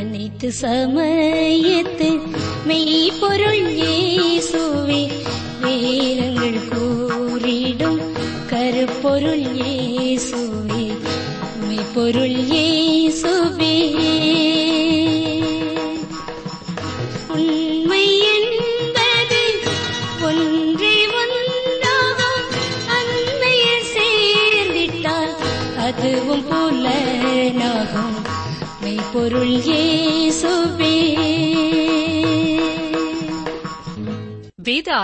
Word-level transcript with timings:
அனைத்து 0.00 0.48
சமயத்து 0.60 2.08
மெய்ப்பொருள் 2.66 3.31
இயேசுவே 3.31 3.31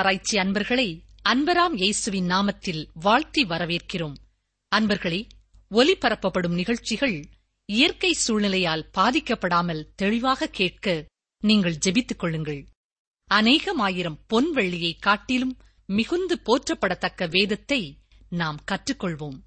ஆராய்ச்சி 0.10 0.38
அன்பர்களை 0.38 1.04
அன்பராம் 1.30 1.74
இயேசுவின் 1.74 2.28
நாமத்தில் 2.28 2.88
வாழ்த்தி 2.94 3.46
வரவேற்கிறோம். 3.46 4.16
அன்பர்களே 4.76 5.28
ஒலிபரப்பப்படும் 5.72 6.54
நிகழ்ச்சிகள் 6.54 7.24
இயற்கை 7.66 8.18
சூழ்நிலையால் 8.28 8.84
பாதிக்கப்படாமல் 8.98 9.82
தெளிவாக 9.96 10.48
கேட்க 10.48 11.06
நீங்கள் 11.40 11.78
ஜெபித்துக் 11.86 12.18
கொள்ளுங்கள். 12.18 12.66
அநேகமாயிரம் 13.32 14.18
பொன் 14.28 14.54
வெள்ளியை 14.56 14.94
காட்டிலும் 15.00 15.58
மிகுந்து 15.86 16.40
போற்றப்படத்தக்க 16.46 17.30
வேதத்தை 17.30 17.98
நாம் 18.30 18.60
கற்றுக்கொள்வோம். 18.72 19.38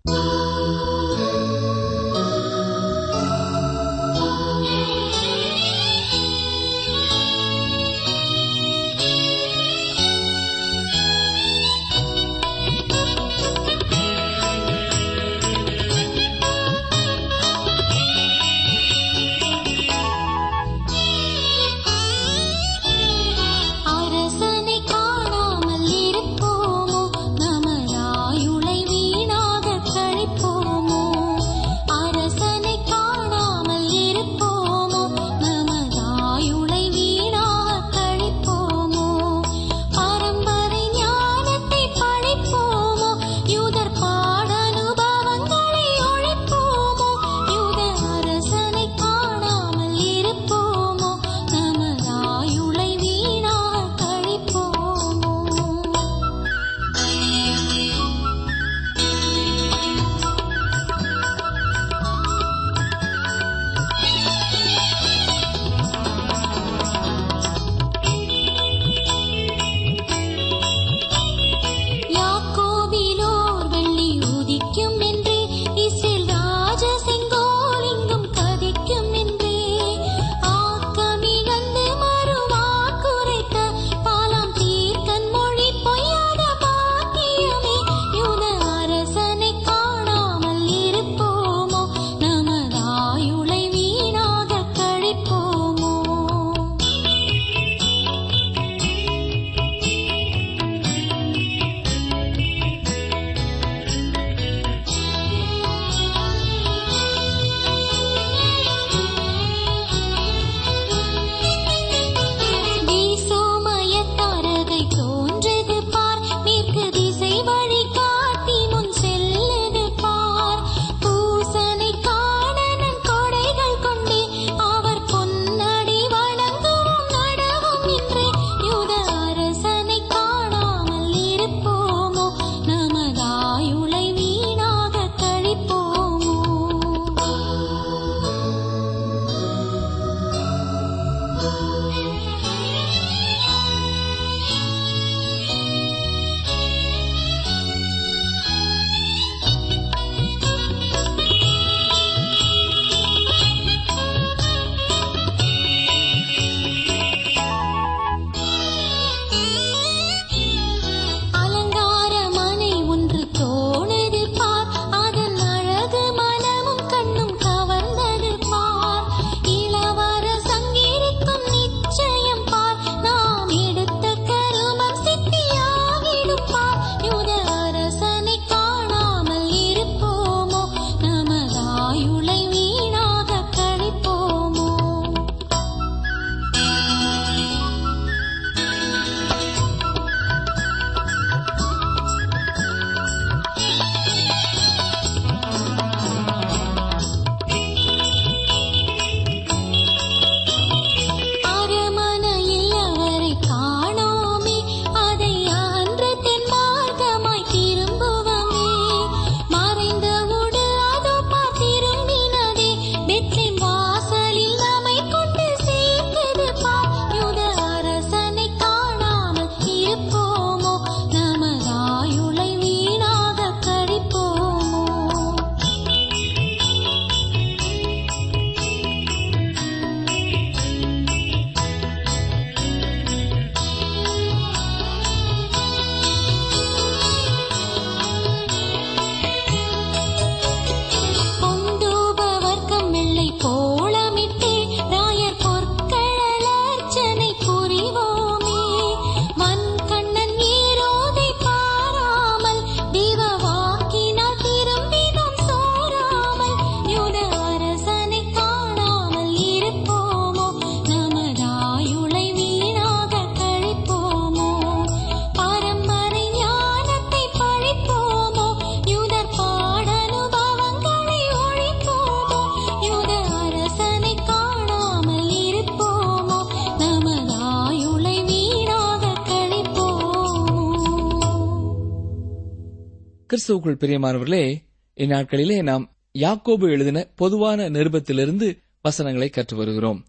கிறிஸ்துவுக்குள் 283.49 283.77
பிரியமானவர்களே 283.77 284.62
இந்நாட்களிலே 284.97 285.62
நாம் 285.62 285.97
யாக்கோபு 286.19 286.62
எழுதின 286.62 287.09
பொதுவான 287.17 287.71
நிருபத்திலிருந்து 287.71 288.59
வசனங்களை 288.83 289.29
கற்று 289.29 289.56
வருகிறோம். 289.56 290.06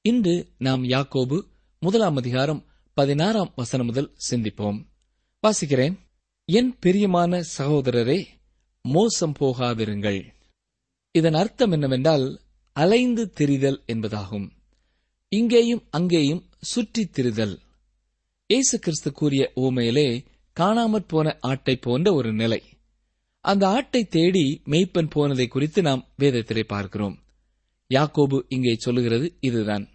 இன்று 0.00 0.48
நாம் 0.58 0.84
யாக்கோபு 0.84 1.42
முதலாம் 1.80 2.16
அதிகாரம் 2.16 2.64
பதினாறாம் 2.94 3.52
வசனம் 3.56 3.86
முதல் 3.86 4.14
சிந்திப்போம். 4.30 4.84
வாசிக்கிறேன். 5.42 5.96
என் 6.44 6.78
பிரியமான 6.78 7.42
சகோதரரே 7.58 8.26
மோசம் 8.82 9.34
போகாதிருங்கள். 9.40 10.24
இதன் 11.10 11.34
அர்த்தம் 11.34 11.70
என்னவென்றால் 11.70 12.40
அலைந்து 12.72 13.32
திரிதல் 13.40 13.82
என்பதாகும். 13.86 14.50
இங்கேயும் 15.28 15.84
அங்கேயும் 15.90 16.48
சுற்றித் 16.60 17.18
திரிதல். 17.18 17.58
இயேசு 18.46 18.78
கிறிஸ்து 18.78 19.12
கூறிய 19.12 19.52
ஊமையிலே 19.56 20.24
காணாமற் 20.60 21.08
போன 21.08 21.36
ஆட்டை 21.40 21.76
போன்ற 21.76 22.14
ஒரு 22.14 22.32
நிலை. 22.32 22.62
அந்த 23.44 23.68
ஆட்டை 23.68 24.04
தேடி 24.04 24.62
மெய்ப்பன் 24.66 25.10
போனதை 25.10 25.46
குறித்து 25.46 25.82
நாம் 25.82 26.08
வேதத்திலே 26.18 26.62
பார்க்கிறோம். 26.62 27.16
யாக்கோபு 27.94 28.42
இங்கே 28.48 28.74
சொல்லுகிறது 28.74 29.36
இதுதான். 29.40 29.88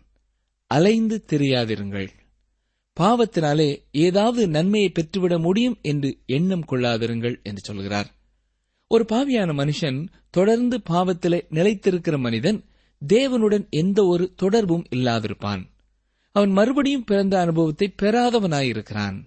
அலைந்து 0.68 1.26
தெரியாதிருங்கள். 1.28 2.08
பாவத்தினாலே 3.00 3.84
ஏதாவது 3.92 4.48
நன்மையை 4.48 4.92
பெற்றுவிட 4.92 5.40
முடியும் 5.40 5.78
என்று 5.82 6.18
எண்ணம் 6.26 6.66
கொள்ளாதிருங்கள் 6.66 7.42
என்று 7.44 7.60
சொல்கிறார். 7.60 8.16
ஒரு 8.88 9.06
பாவியான 9.12 9.54
மனுஷன் 9.54 10.08
தொடர்ந்து 10.30 10.82
பாவத்திலே 10.90 11.40
நிலைத்திருக்கிற 11.50 12.20
மனிதன் 12.20 12.66
தேவனுடன் 13.08 13.70
எந்த 13.70 14.06
ஒரு 14.06 14.34
தொடர்பும் 14.36 14.86
இல்லாதிருப்பான். 14.90 15.64
அவன் 16.32 16.52
மறுபடியும் 16.52 17.04
பிறந்த 17.04 17.40
அனுபவத்தை 17.40 17.94
பெறாதவனாயிருக்கிறான். 18.02 19.18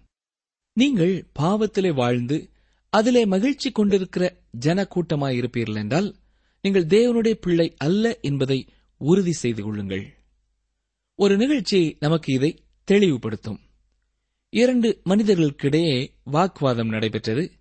நீங்கள் 0.73 1.27
பாவத்திலே 1.39 1.95
வாழ்ந்து 1.95 2.49
அதிலே 2.91 3.27
மகிழ்ச்சி 3.27 3.71
கொண்டிருக்கிற 3.71 4.37
ஜன 4.51 4.89
கூட்டமாயிருப்பீர்கள் 4.95 5.75
என்றால் 5.75 6.15
நீங்கள் 6.63 6.87
தேவனுடைய 6.87 7.33
பிள்ளை 7.33 7.75
அல்ல 7.77 8.19
என்பதை 8.21 8.69
உறுதி 8.97 9.33
செய்து 9.33 9.63
கொள்ளுங்கள். 9.63 10.15
ஒரு 11.15 11.37
நிகழ்ச்சி 11.37 11.97
நமக்கு 12.01 12.35
இதை 12.35 12.63
தெளிவுபடுத்தும். 12.91 13.59
இரண்டு 14.51 15.01
மனிதர்களுக்கிடையே 15.05 16.09
வாக்குவாதம் 16.25 16.89
நடைபெற்றது. 16.89 17.53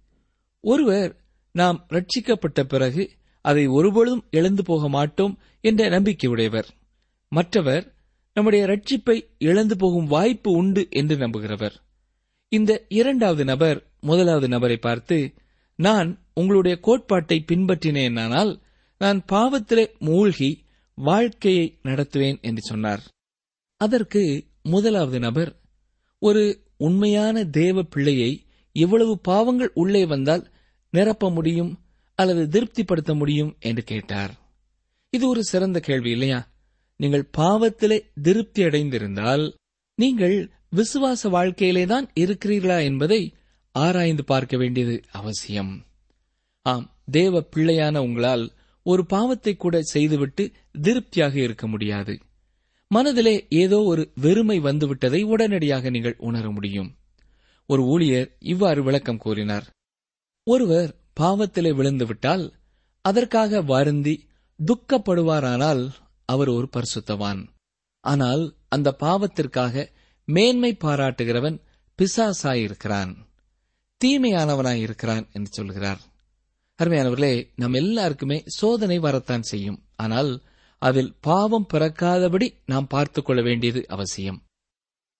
ஒருவர் 0.59 1.23
நாம் 1.51 1.87
ரட்சிக்கப்பட்ட 1.89 2.63
பிறகு 2.63 3.09
அதை 3.41 3.67
ஒருபொழுதும் 3.67 4.27
இழந்து 4.31 4.63
போக 4.63 4.89
மாட்டோம் 4.89 5.39
என்ற 5.61 5.89
நம்பிக்கையுடையவர். 5.89 6.67
மற்றவர் 7.27 7.93
நம்முடைய 8.33 8.65
ரட்சிப்பை 8.65 9.23
இழந்து 9.37 9.77
போகும் 9.77 10.05
வாய்ப்பு 10.05 10.51
உண்டு 10.51 10.87
என்று 10.89 11.15
நம்புகிறவர். 11.15 11.75
இந்த 12.47 12.85
இரண்டாவது 12.87 13.45
நபர் 13.45 13.88
முதலாவது 14.01 14.47
நபரை 14.47 14.77
பார்த்து 14.77 15.33
நான் 15.75 16.19
உங்களுடைய 16.33 16.77
கோட்பாட்டை 16.79 17.45
பின்பற்றினேனானால் 17.47 18.59
நான் 18.97 19.23
பாவத்திலே 19.31 19.97
மூழ்கி 19.99 20.63
வாழ்க்கையை 20.95 21.77
நடத்துவேன் 21.83 22.41
என்று 22.41 22.61
சொன்னார். 22.61 23.01
அதற்கு 23.77 24.45
முதலாவது 24.63 25.19
நபர் 25.19 25.55
ஒரு 26.19 26.63
உண்மையான 26.77 27.45
தேவ 27.45 27.83
பிள்ளையை 27.83 28.45
எவ்வளவு 28.71 29.19
பாவங்கள் 29.19 29.71
உள்ளே 29.73 30.05
வந்தால் 30.05 30.51
நிரப்ப 30.89 31.31
முடியும் 31.31 31.79
அல்லது 32.15 32.47
திருப்திப்படுத்த 32.47 33.13
முடியும்? 33.13 33.55
என்று 33.59 33.83
கேட்டார். 33.83 34.33
இது 35.09 35.27
ஒரு 35.27 35.43
சிறந்த 35.43 35.79
கேள்வி 35.79 36.11
இல்லையா? 36.11 36.51
நீங்கள் 36.95 37.29
பாவத்திலே 37.37 38.05
திருப்தி 38.21 38.63
அடைந்திருந்தால் 38.63 39.53
நீங்கள் 39.95 40.51
விசுவாச 40.75 41.23
வாழ்க்கையிலேதான் 41.23 42.07
இருக்கிறீர்களா 42.19 42.83
என்பதை 42.83 43.33
ஆராய்ந்து 43.71 44.23
பார்க்க 44.23 44.57
வேண்டியது 44.57 45.03
அவசியம். 45.11 45.85
ஆம் 46.61 46.97
தேவ 47.11 47.43
பிள்ளையான 47.55 47.97
உங்களால் 47.97 48.51
ஒரு 48.83 49.05
பாவத்தை 49.05 49.55
கூட 49.55 49.81
செய்துவிட்டு 49.81 50.51
திருப்தியாக 50.81 51.39
இருக்க 51.39 51.67
முடியாது. 51.67 52.19
மனதிலே 52.87 53.47
ஏதோ 53.49 53.81
ஒரு 53.81 54.11
வெறுமை 54.15 54.59
வந்துவிட்டதை 54.59 55.23
உடனடியாக 55.23 55.89
நீங்கள் 55.89 56.15
உணர 56.17 56.51
முடியும். 56.51 56.95
ஒரு 57.65 57.83
ஊழியர் 57.83 58.35
இவ்வாறு 58.39 58.83
விளக்கம் 58.83 59.17
கூறினார். 59.17 59.69
ஒருவர் 60.43 60.95
பாவத்திலே 61.19 61.71
விழுந்துவிட்டால் 61.73 62.53
அதற்காக 63.01 63.61
வருந்தி 63.61 64.27
துக்கப்படுவாரானால் 64.65 65.89
அவர் 66.25 66.47
ஒரு 66.47 66.69
பரிசுத்தவான். 66.77 67.47
ஆனால் 68.01 68.55
அந்த 68.67 68.95
பாவத்திற்காக 68.99 69.91
மேன்மை 70.25 70.77
பாராட்டுகிறவன் 70.79 71.61
பிசாசாயிருக்கிறான். 71.99 73.15
தீமையானவனாயிருக்கிறான் 74.05 75.31
என்று 75.33 75.51
சொல்கிறார். 75.51 75.99
அருமையானவர்களே 76.83 77.49
நம் 77.55 77.73
எல்லாருக்குமே 77.73 78.43
சோதனை 78.45 78.99
வரத்தான் 78.99 79.41
செய்யும். 79.41 79.83
ஆனால் 79.95 80.41
அதில் 80.77 81.15
பாவம் 81.21 81.67
பிறக்காதபடி 81.73 82.53
நாம் 82.65 82.87
பார்த்துக் 82.87 83.25
கொள்ள 83.25 83.41
வேண்டியது 83.41 83.85
அவசியம். 83.87 84.41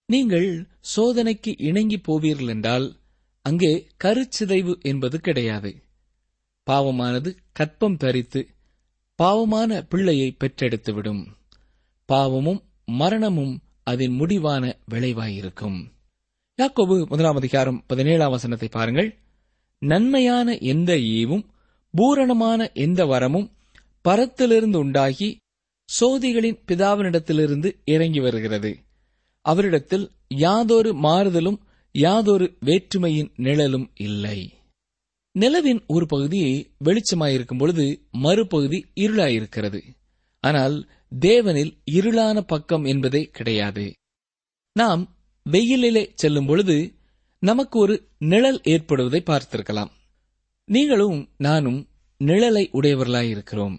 நீங்கள் 0.06 0.68
சோதனைக்கு 0.96 1.54
இணங்கி 1.58 1.96
போவீர்கள் 1.96 2.48
என்றால் 2.48 2.96
அங்கே 3.42 3.86
கருச்சிதைவு 4.04 4.80
என்பது 4.80 5.20
கிடையாது. 5.20 5.82
பாவமானது 6.70 7.36
கற்பம் 7.52 7.96
தரித்து 7.96 8.48
பாவமான 9.14 9.82
பிள்ளையை 9.82 10.36
பெற்றெடுத்துவிடும். 10.40 11.26
பாவமும் 12.04 12.62
மரணமும் 12.84 13.60
அதன் 13.82 14.10
முடிவான 14.10 14.76
விளைவாயிருக்கும். 14.90 15.99
யாக்கோபு 16.60 17.06
முதலாம் 17.08 17.36
அதிகாரம் 17.36 17.84
பதினேழாம் 17.86 18.30
வசனத்தை 18.30 18.68
பாருங்கள். 18.68 19.18
நன்மையான 19.78 20.58
எந்த 20.58 20.94
ஈவும் 20.94 21.44
பூரணமான 21.90 22.70
எந்த 22.74 23.06
வரமும் 23.06 23.50
பரத்திலிருந்து 24.08 24.76
உண்டாகி 24.76 25.36
சோதிகளின் 26.00 26.58
பிதாவினிடத்திலிருந்து 26.66 27.72
இறங்கி 27.84 28.20
வருகிறது. 28.20 28.78
அவரிடத்தில் 29.40 30.10
யாதொரு 30.28 30.92
மாறுதலும் 30.92 31.58
யாதொரு 31.92 32.56
வேற்றுமையின் 32.60 33.32
நிழலும் 33.36 33.90
இல்லை. 33.94 34.52
நிலவின் 35.32 35.82
ஒரு 35.86 36.06
பகுதி 36.06 36.72
வெளிச்சமாயிருக்கும் 36.84 37.58
பொழுது 37.58 38.06
மறுபகுதி 38.10 38.84
இருளாயிருக்கிறது. 39.00 39.80
ஆனால் 40.40 40.88
தேவனில் 41.20 41.72
இருளான 41.90 42.40
பக்கம் 42.40 42.84
என்பதே 42.84 43.28
கிடையாது. 43.32 43.92
நாம் 44.72 45.16
வெயிலிலே 45.50 46.12
செல்லும் 46.14 46.46
பொழுது 46.46 46.94
நமக்கு 47.38 47.78
ஒரு 47.78 48.08
நிழல் 48.18 48.60
ஏற்படுவதை 48.64 49.22
பார்த்திருக்கலாம். 49.22 49.90
நீங்களும் 50.64 51.28
நானும் 51.36 51.88
நிழலை 52.24 52.68
உடையவர்களாயிருக்கிறோம். 52.72 53.78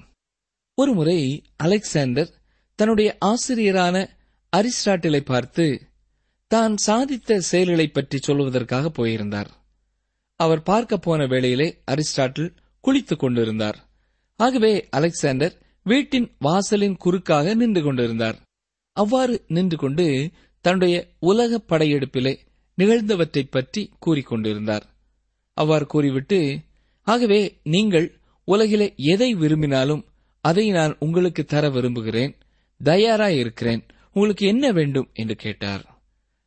ஒருமுறை 0.74 1.44
அலெக்சாண்டர் 1.56 2.34
தன்னுடைய 2.75 3.18
ஆசிரியரான 3.25 4.10
அரிஸ்டாட்டிலை 4.58 5.20
பார்த்து 5.20 5.82
தான் 6.48 6.75
சாதித்த 6.88 7.38
செயல்களைப் 7.38 7.94
பற்றி 7.94 8.20
சொல்வதற்காக 8.28 8.88
போயிருந்தார். 8.88 9.50
அவர் 10.36 10.63
பார்க்க 10.63 10.98
போன 10.98 11.25
வேளையிலே 11.25 11.84
அரிஸ்டாட்டில் 11.92 12.56
குளித்துக் 12.82 13.20
கொண்டிருந்தார். 13.20 13.90
ஆகவே 14.36 14.88
அலெக்சாண்டர் 14.90 15.62
வீட்டின் 15.84 16.36
வாசலின் 16.40 16.98
குறுக்காக 16.98 17.54
நின்று 17.54 17.84
கொண்டிருந்தார். 17.84 18.42
அவ்வாறு 18.94 19.44
நின்று 19.48 19.78
கொண்டு 19.78 20.32
தன்னுடைய 20.62 21.12
உலக 21.20 21.62
படையெடுப்பிலே 21.70 22.38
நிகழ்ந்தவற்றைப் 22.77 23.51
பற்றி 23.51 23.91
கூறிக்கொண்டிருந்தார். 24.06 24.82
அவ்வாறு 25.53 25.86
கூறிவிட்டு 25.86 26.60
ஆகவே 27.01 27.60
நீங்கள் 27.63 28.20
உலகிலே 28.44 28.94
எதை 28.96 29.34
விரும்பினாலும் 29.34 30.06
அதை 30.41 30.70
நான் 30.70 30.96
உங்களுக்கு 31.00 31.46
தர 31.46 31.70
விரும்புகிறேன் 31.70 32.38
தயாராய் 32.84 33.38
இருக்கிறேன் 33.38 33.86
உங்களுக்கு 34.13 34.48
என்ன 34.48 34.72
வேண்டும்? 34.72 35.10
என்று 35.13 35.36
கேட்டார். 35.36 36.01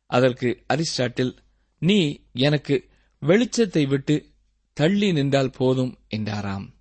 அதற்கு 0.05 0.63
அரிஸ்டாட்டில் 0.73 1.37
நீ 1.79 2.25
எனக்கு 2.33 2.89
வெளிச்சத்தை 3.21 3.87
விட்டு 3.87 4.25
தள்ளி 4.73 5.13
நின்றால் 5.13 5.51
போதும் 5.57 5.97
என்றாராம். 6.07 6.73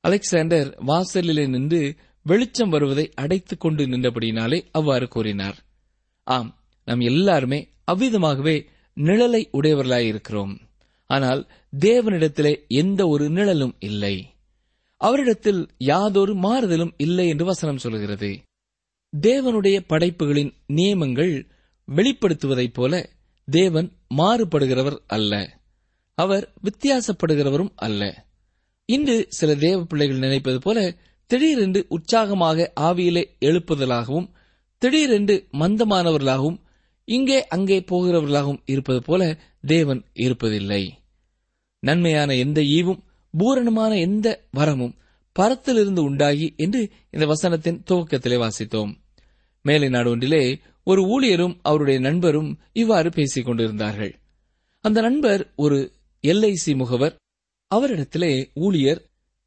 அலெக்சாண்டர் 0.00 0.74
வாசலிலே 0.78 1.46
நின்று 1.46 1.94
வெளிச்சம் 2.22 2.68
வருவதை 2.68 3.10
அடைத்துக் 3.14 3.60
கொண்டு 3.60 3.86
நின்றபடினாலே 3.86 4.66
அவ்வாறு 4.70 5.08
கூறினார். 5.08 5.58
ஆம் 6.22 6.59
நாம் 6.90 7.00
எல்லாருமே 7.00 7.58
அவ்விதமாகவே 7.92 8.54
நிழலை 8.96 9.40
உடையவர்களாயிருக்கிறோம் 9.52 10.54
ஆனால் 11.10 11.40
தேவனிடத்திலே 11.80 12.52
எந்த 12.68 13.08
ஒரு 13.08 13.30
நிழலும் 13.30 13.74
இல்லை. 13.78 14.14
அவரிடத்தில் 15.00 15.68
யாதொரு 15.78 16.32
மாறுதலும் 16.34 16.92
இல்லை 16.96 17.28
என்று 17.28 17.44
வசனம் 17.44 17.78
சொல்கிறது. 17.78 18.30
தேவனுடைய 19.12 19.80
படைப்புகளின் 19.86 20.52
நியமங்கள் 20.66 21.46
வெளிப்படுத்துவதைப் 21.88 22.74
போல 22.74 23.10
தேவன் 23.48 23.88
மாறுபடுகிறவர் 24.16 24.98
அல்ல. 25.06 25.60
அவர் 26.14 26.54
வித்தியாசப்படுகிறவரும் 26.62 27.72
அல்ல. 27.76 28.02
இன்று 28.88 29.26
சில 29.28 29.54
தேவ 29.54 29.84
பிள்ளைகள் 29.84 30.18
நினைப்பது 30.18 30.58
போல 30.58 30.78
திடீரென்று 31.30 31.86
உற்சாகமாக 31.88 32.72
ஆவியிலே 32.80 33.24
எழுப்புதலாகவும் 33.40 34.28
திடீரென்று 34.82 35.36
மந்தமானவர்களாகவும் 35.52 36.60
இங்கே 37.10 37.38
அங்கே 37.46 37.78
போகிறவர்களாகவும் 37.90 38.62
இருப்பது 38.64 39.00
போல 39.02 39.22
தேவன் 39.66 40.02
இருப்பதில்லை. 40.14 40.82
நன்மையான 41.82 42.34
எந்த 42.34 42.60
ஈவும் 42.60 43.00
பூரணமான 43.34 43.92
எந்த 43.98 44.26
வரமும் 44.56 44.94
பரத்திலிருந்து 45.36 45.98
உண்டாகி 45.98 46.46
என்று 46.56 46.80
இந்த 47.10 47.24
வசனத்தின் 47.26 47.82
துவக்கத்திலே 47.90 48.36
வாசித்தோம். 48.44 48.92
மேலை 49.64 49.88
நாடு 49.88 50.10
ஒன்றிலே 50.10 50.42
ஒரு 50.86 51.02
ஊழியரும் 51.06 51.56
அவருடைய 51.62 52.00
நண்பரும் 52.00 52.50
இவ்வாறு 52.72 53.10
பேசிக் 53.10 53.44
கொண்டிருந்தார்கள். 53.44 54.12
அந்த 54.84 54.98
நண்பர் 55.00 55.42
ஒரு 55.56 55.78
எல்ஐசி 56.24 56.72
முகவர். 56.74 57.14
அவரிடத்திலே 57.70 58.32
ஊழியர் 58.54 59.00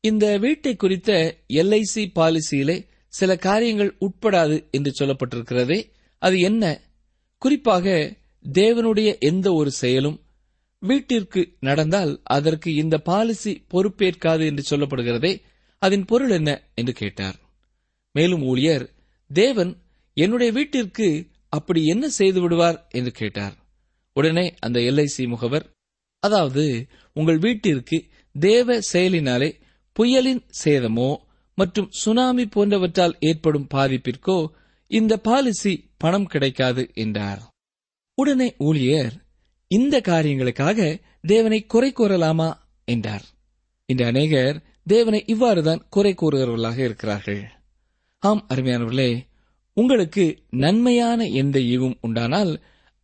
இந்த 0.04 0.26
வீட்டை 0.38 0.76
குறித்த 0.76 1.12
எல்ஐசி 1.54 2.04
பாலிசியிலே 2.16 2.78
சில 3.14 3.32
காரியங்கள் 3.38 3.98
உட்படாது 4.00 4.58
என்று 4.72 4.92
சொல்லப்பட்டிருக்கிறதே 5.00 5.80
அது 6.22 6.38
என்ன? 6.40 6.64
குறிப்பாக 7.44 7.88
தேவனுடைய 8.46 9.10
எந்த 9.20 9.48
ஒரு 9.54 9.72
செயலும் 9.72 10.18
வீட்டிற்கு 10.82 11.42
நடந்தால் 11.60 12.14
அதற்கு 12.36 12.70
இந்த 12.74 12.96
பாலிசி 13.00 13.54
பொறுப்பேற்காது 13.68 14.44
என்று 14.46 14.64
சொல்லப்படுகிறதே 14.70 15.34
அதன் 15.82 16.06
பொருள் 16.06 16.30
என்ன 16.30 16.50
என்று 16.76 16.94
கேட்டார். 16.94 17.38
மேலும் 18.16 18.44
ஊழியர் 18.44 18.86
தேவன் 19.32 19.72
என்னுடைய 20.18 20.50
வீட்டிற்கு 20.52 21.08
அப்படி 21.50 21.82
என்ன 21.86 22.06
செய்து 22.10 22.40
விடுவார்? 22.42 22.78
என்று 22.90 23.12
கேட்டார். 23.12 23.56
உடனே 24.16 24.46
அந்த 24.60 24.78
எல்ஐசி 24.80 25.24
முகவர் 25.28 25.66
அதாவது 26.24 26.66
உங்கள் 27.14 27.40
வீட்டிற்கு 27.40 27.98
தேவ 28.36 28.80
செயலினாலே 28.94 29.50
புயலின் 29.96 30.44
சேதமோ 30.64 31.10
மற்றும் 31.58 31.90
சுனாமி 32.04 32.46
போன்றவற்றால் 32.46 33.16
ஏற்படும் 33.20 33.68
பாதிப்பிற்கோ 33.74 34.38
இந்த 34.94 35.14
பாலிசி 35.18 35.74
பணம் 35.98 36.26
கிடைக்காது 36.26 36.92
என்றார். 36.94 37.42
உடனே 38.18 38.48
ஊழியர் 38.58 39.14
இந்த 39.68 40.00
காரியங்களுக்காக 40.00 40.80
தேவனை 41.22 41.66
குறை 41.66 41.90
கூறலாமா 41.92 42.50
என்றார். 42.86 43.26
இந்த 43.86 44.06
அநேகர் 44.06 44.58
தேவனை 44.86 45.22
இவ்வாறுதான் 45.28 45.82
குறை 45.90 46.14
கூறுகிறவர்களாக 46.14 46.78
இருக்கிறார்கள். 46.78 47.42
ஆம் 48.20 48.46
அருமையானவர்களே 48.50 49.12
உங்களுக்கு 49.74 50.26
நன்மையான 50.50 51.28
எந்த 51.42 51.60
ஈவும் 51.60 51.98
உண்டானால் 52.02 52.54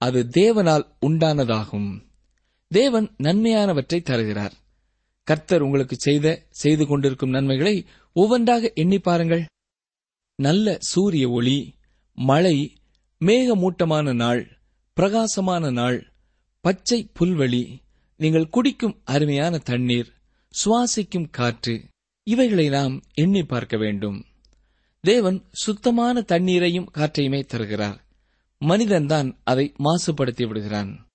அது 0.01 0.19
தேவனால் 0.37 0.85
உண்டானதாகும். 1.05 1.89
தேவன் 2.71 3.07
நன்மையானவற்றை 3.23 4.01
தருகிறார். 4.01 4.55
கர்த்தர் 5.27 5.61
உங்களுக்கு 5.61 5.95
செய்த 5.99 6.27
செய்து 6.49 6.87
கொண்டிருக்கும் 6.87 7.29
நன்மைகளை 7.29 7.75
ஒவ்வொன்றாக 8.15 8.71
எண்ணி 8.75 8.99
பாருங்கள். 8.99 9.43
நல்ல 10.39 10.77
சூரிய 10.79 11.29
ஒளி 11.29 11.59
மழை 12.21 12.73
மேகமூட்டமான 13.19 14.13
நாள் 14.13 14.57
பிரகாசமான 14.93 15.71
நாள் 15.71 16.13
பச்சை 16.61 17.11
புல்வெளி 17.19 17.79
நீங்கள் 18.17 18.49
குடிக்கும் 18.49 19.01
அருமையான 19.03 19.57
தண்ணீர் 19.57 20.13
சுவாசிக்கும் 20.51 21.29
காற்று 21.29 21.83
இவைகளை 22.23 22.69
நாம் 22.69 23.01
எண்ணி 23.13 23.43
பார்க்க 23.43 23.77
வேண்டும். 23.77 24.25
தேவன் 25.01 25.43
சுத்தமான 25.51 26.21
தண்ணீரையும் 26.21 26.89
காற்றையுமே 26.91 27.43
தருகிறார். 27.43 28.07
மனிதன்தான் 28.65 29.37
அதை 29.43 29.73
மாசுபடுத்தி 29.77 30.47
விடுகிறான். 30.47 31.07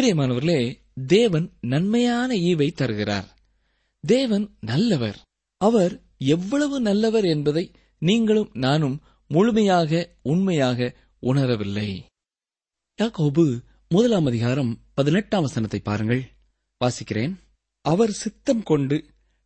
பிரியமானவர்களே 0.00 0.74
தேவன் 1.06 1.52
நன்மையான 1.60 2.34
ஈவை 2.34 2.72
தருகிறார். 2.72 3.38
தேவன் 4.00 4.56
நல்லவர். 4.60 5.18
அவர் 5.56 6.02
எவ்வளவு 6.18 6.80
நல்லவர் 6.80 7.24
என்பதை 7.24 7.70
நீங்களும் 7.98 8.50
நானும் 8.52 9.00
முழுமையாக 9.32 10.16
உண்மையாக 10.22 10.94
உணரவில்லை. 11.22 12.04
யாக்கோபு 13.02 13.60
முதலாம் 13.88 14.26
அதிகாரம் 14.26 14.78
பதினெட்டாம் 14.94 15.42
வசனத்தை 15.42 15.80
பாருங்கள். 15.80 16.30
வாசிக்கிறேன். 16.84 17.34
அவர் 17.80 18.10
சித்தம் 18.10 18.62
கொண்டு 18.62 19.04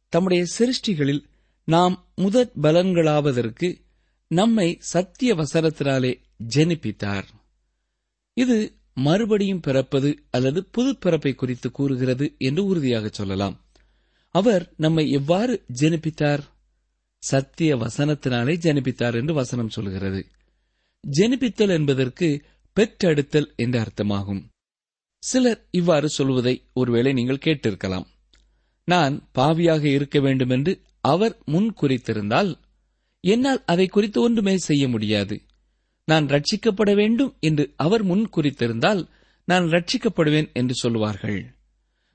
தம்முடைய 0.08 0.44
சிருஷ்டிகளில் 0.58 1.24
நாம் 1.64 2.08
முதற் 2.16 2.50
பலன்களாவதற்கு 2.62 3.80
நம்மை 4.26 4.76
சத்திய 4.80 5.34
வசனத்தினாலே 5.34 6.20
ஜெனிப்பித்தார். 6.54 7.24
இது 8.32 8.74
மறுபடியும் 8.94 9.60
பிறப்பது 9.60 10.24
அல்லது 10.30 10.64
புது 10.64 10.96
பிறப்பை 10.96 11.34
குறித்து 11.34 11.70
கூறுகிறது 11.70 12.34
என்று 12.38 12.64
உறுதியாக 12.64 13.08
சொல்லலாம். 13.08 13.64
அவர் 14.30 14.72
நம்மை 14.76 15.10
எவ்வாறு 15.10 15.64
ஜெனிப்பித்தார்? 15.80 16.52
சத்திய 17.30 17.76
வசனத்தினாலே 17.76 18.54
ஜெனிப்பித்தார் 18.64 19.16
என்று 19.20 19.34
வசனம் 19.34 19.68
சொல்கிறது. 19.68 20.20
ஜெனிப்பித்தல் 21.04 21.72
என்பதற்கு 21.78 22.28
பெற்றெடுத்தல் 22.76 23.48
என்ற 23.56 23.76
அர்த்தமாகும். 23.84 24.42
சிலர் 25.22 25.60
இவ்வாறு 25.70 26.08
சொல்வதை 26.08 26.54
ஒருவேளை 26.72 27.12
நீங்கள் 27.12 27.44
கேட்டிருக்கலாம். 27.46 28.06
நான் 28.88 29.14
பாவியாக 29.34 29.84
இருக்க 29.96 30.18
வேண்டும் 30.20 30.50
என்று 30.50 30.72
அவர் 31.00 31.34
முன் 31.44 31.68
குறித்திருந்தால் 31.80 32.50
என்னால் 33.24 33.60
அதை 33.64 33.86
குறித்து 33.86 34.18
ஒன்றுமே 34.20 34.54
செய்ய 34.58 34.84
முடியாது. 34.88 35.36
நான் 36.08 36.26
ரட்சிக்கப்பட 36.26 36.90
வேண்டும் 36.94 37.30
என்று 37.40 37.64
அவர் 37.76 38.02
முன் 38.02 38.24
குறித்திருந்தால் 38.36 39.02
நான் 39.48 39.66
ரட்சிக்கப்படுவேன் 39.74 40.48
என்று 40.52 40.74
சொல்வார்கள் 40.74 41.38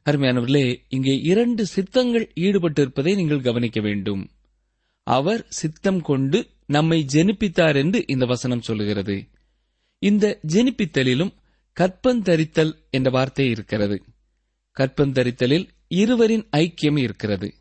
அருமையானவர்களே 0.06 0.66
இங்கே 0.90 1.16
இரண்டு 1.22 1.64
சித்தங்கள் 1.66 2.26
ஈடுபட்டிருப்பதை 2.36 3.12
நீங்கள் 3.16 3.46
கவனிக்க 3.48 3.80
வேண்டும். 3.82 4.22
அவர் 5.10 5.46
சித்தம் 5.50 6.02
கொண்டு 6.02 6.48
நம்மை 6.66 7.06
ஜெனிப்பித்தார் 7.14 7.76
என்று 7.76 8.04
இந்த 8.08 8.26
வசனம் 8.26 8.62
சொல்லுகிறது. 8.62 9.28
இந்த 10.00 10.40
ஜெனிப்பித்தலிலும் 10.48 11.32
கற்பந்தரித்தல் 11.80 12.74
என்ற 12.90 13.10
வார்த்தை 13.10 13.50
இருக்கிறது. 13.50 14.04
கற்பந்தரித்தலில் 14.80 15.68
இருவரின் 15.88 16.48
ஐக்கியம் 16.58 17.00
இருக்கிறது. 17.00 17.54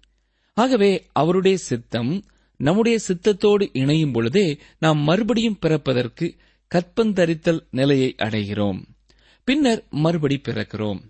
ஆகவே 0.54 1.06
அவருடைய 1.12 1.56
சித்தம் 1.56 2.24
நம்முடைய 2.56 2.98
சித்தத்தோடு 3.08 3.68
இணையும் 3.72 4.12
பொழுதே 4.12 4.58
நாம் 4.78 4.98
மறுபடியும் 4.98 5.58
பிறப்பதற்கு 5.58 6.34
கற்பந்தரித்தல் 6.74 7.66
நிலையை 7.70 8.14
அடைகிறோம். 8.18 8.82
பின்னர் 9.44 9.84
மறுபடி 9.90 10.40
பிறக்கிறோம். 10.44 11.00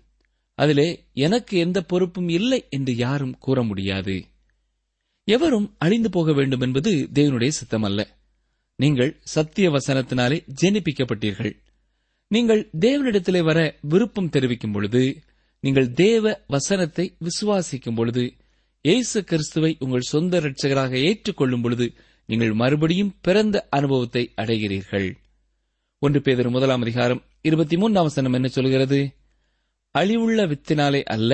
அதிலே 0.55 1.05
எனக்கு 1.13 1.57
எந்த 1.57 1.81
பொறுப்பும் 1.81 2.29
இல்லை 2.29 2.65
என்று 2.69 2.95
யாரும் 2.95 3.37
கூற 3.37 3.63
முடியாது. 3.63 4.25
எவரும் 5.35 5.67
அழிந்து 5.77 6.09
போக 6.09 6.33
வேண்டும் 6.33 6.63
என்பது 6.65 6.91
தேவனுடைய 7.13 7.51
சித்தமல்ல. 7.59 8.01
நீங்கள் 8.79 9.11
சத்திய 9.33 9.69
வசனத்தினாலே 9.69 10.37
ஜெனிப்பிக்கப்பட்டீர்கள். 10.61 11.53
நீங்கள் 12.31 12.61
தேவனிடத்திலே 12.79 13.41
வர 13.43 13.59
விருப்பம் 13.81 14.29
தெரிவிக்கும் 14.29 14.71
பொழுது 14.71 15.01
நீங்கள் 15.63 15.89
தேவ 15.93 16.43
வசனத்தை 16.47 17.05
விசுவாசிக்கும் 17.27 17.95
பொழுது 17.95 18.23
இயேசு 18.81 19.19
கிறிஸ்துவை 19.23 19.71
உங்கள் 19.79 20.09
சொந்த 20.11 20.39
இரட்சகராக 20.39 20.93
ஏற்றுக்கொள்ளும் 21.07 21.61
பொழுது 21.61 21.85
நீங்கள் 22.29 22.53
மறுபடியும் 22.53 23.13
பிறந்த 23.21 23.57
அனுபவத்தை 23.69 24.23
அடைகிறீர்கள். 24.41 25.07
ஒன்று 26.01 26.19
பேதர் 26.21 26.49
முதலாம் 26.49 26.81
அதிகாரம் 26.81 27.21
இருபத்தி 27.41 27.77
மூன்றாம் 27.77 28.03
வசனம் 28.03 28.33
என்ன 28.33 28.47
சொல்கிறது? 28.47 28.99
அழிவுள்ள 29.95 30.39
வித்தினாலே 30.51 31.01
அல்ல 31.15 31.33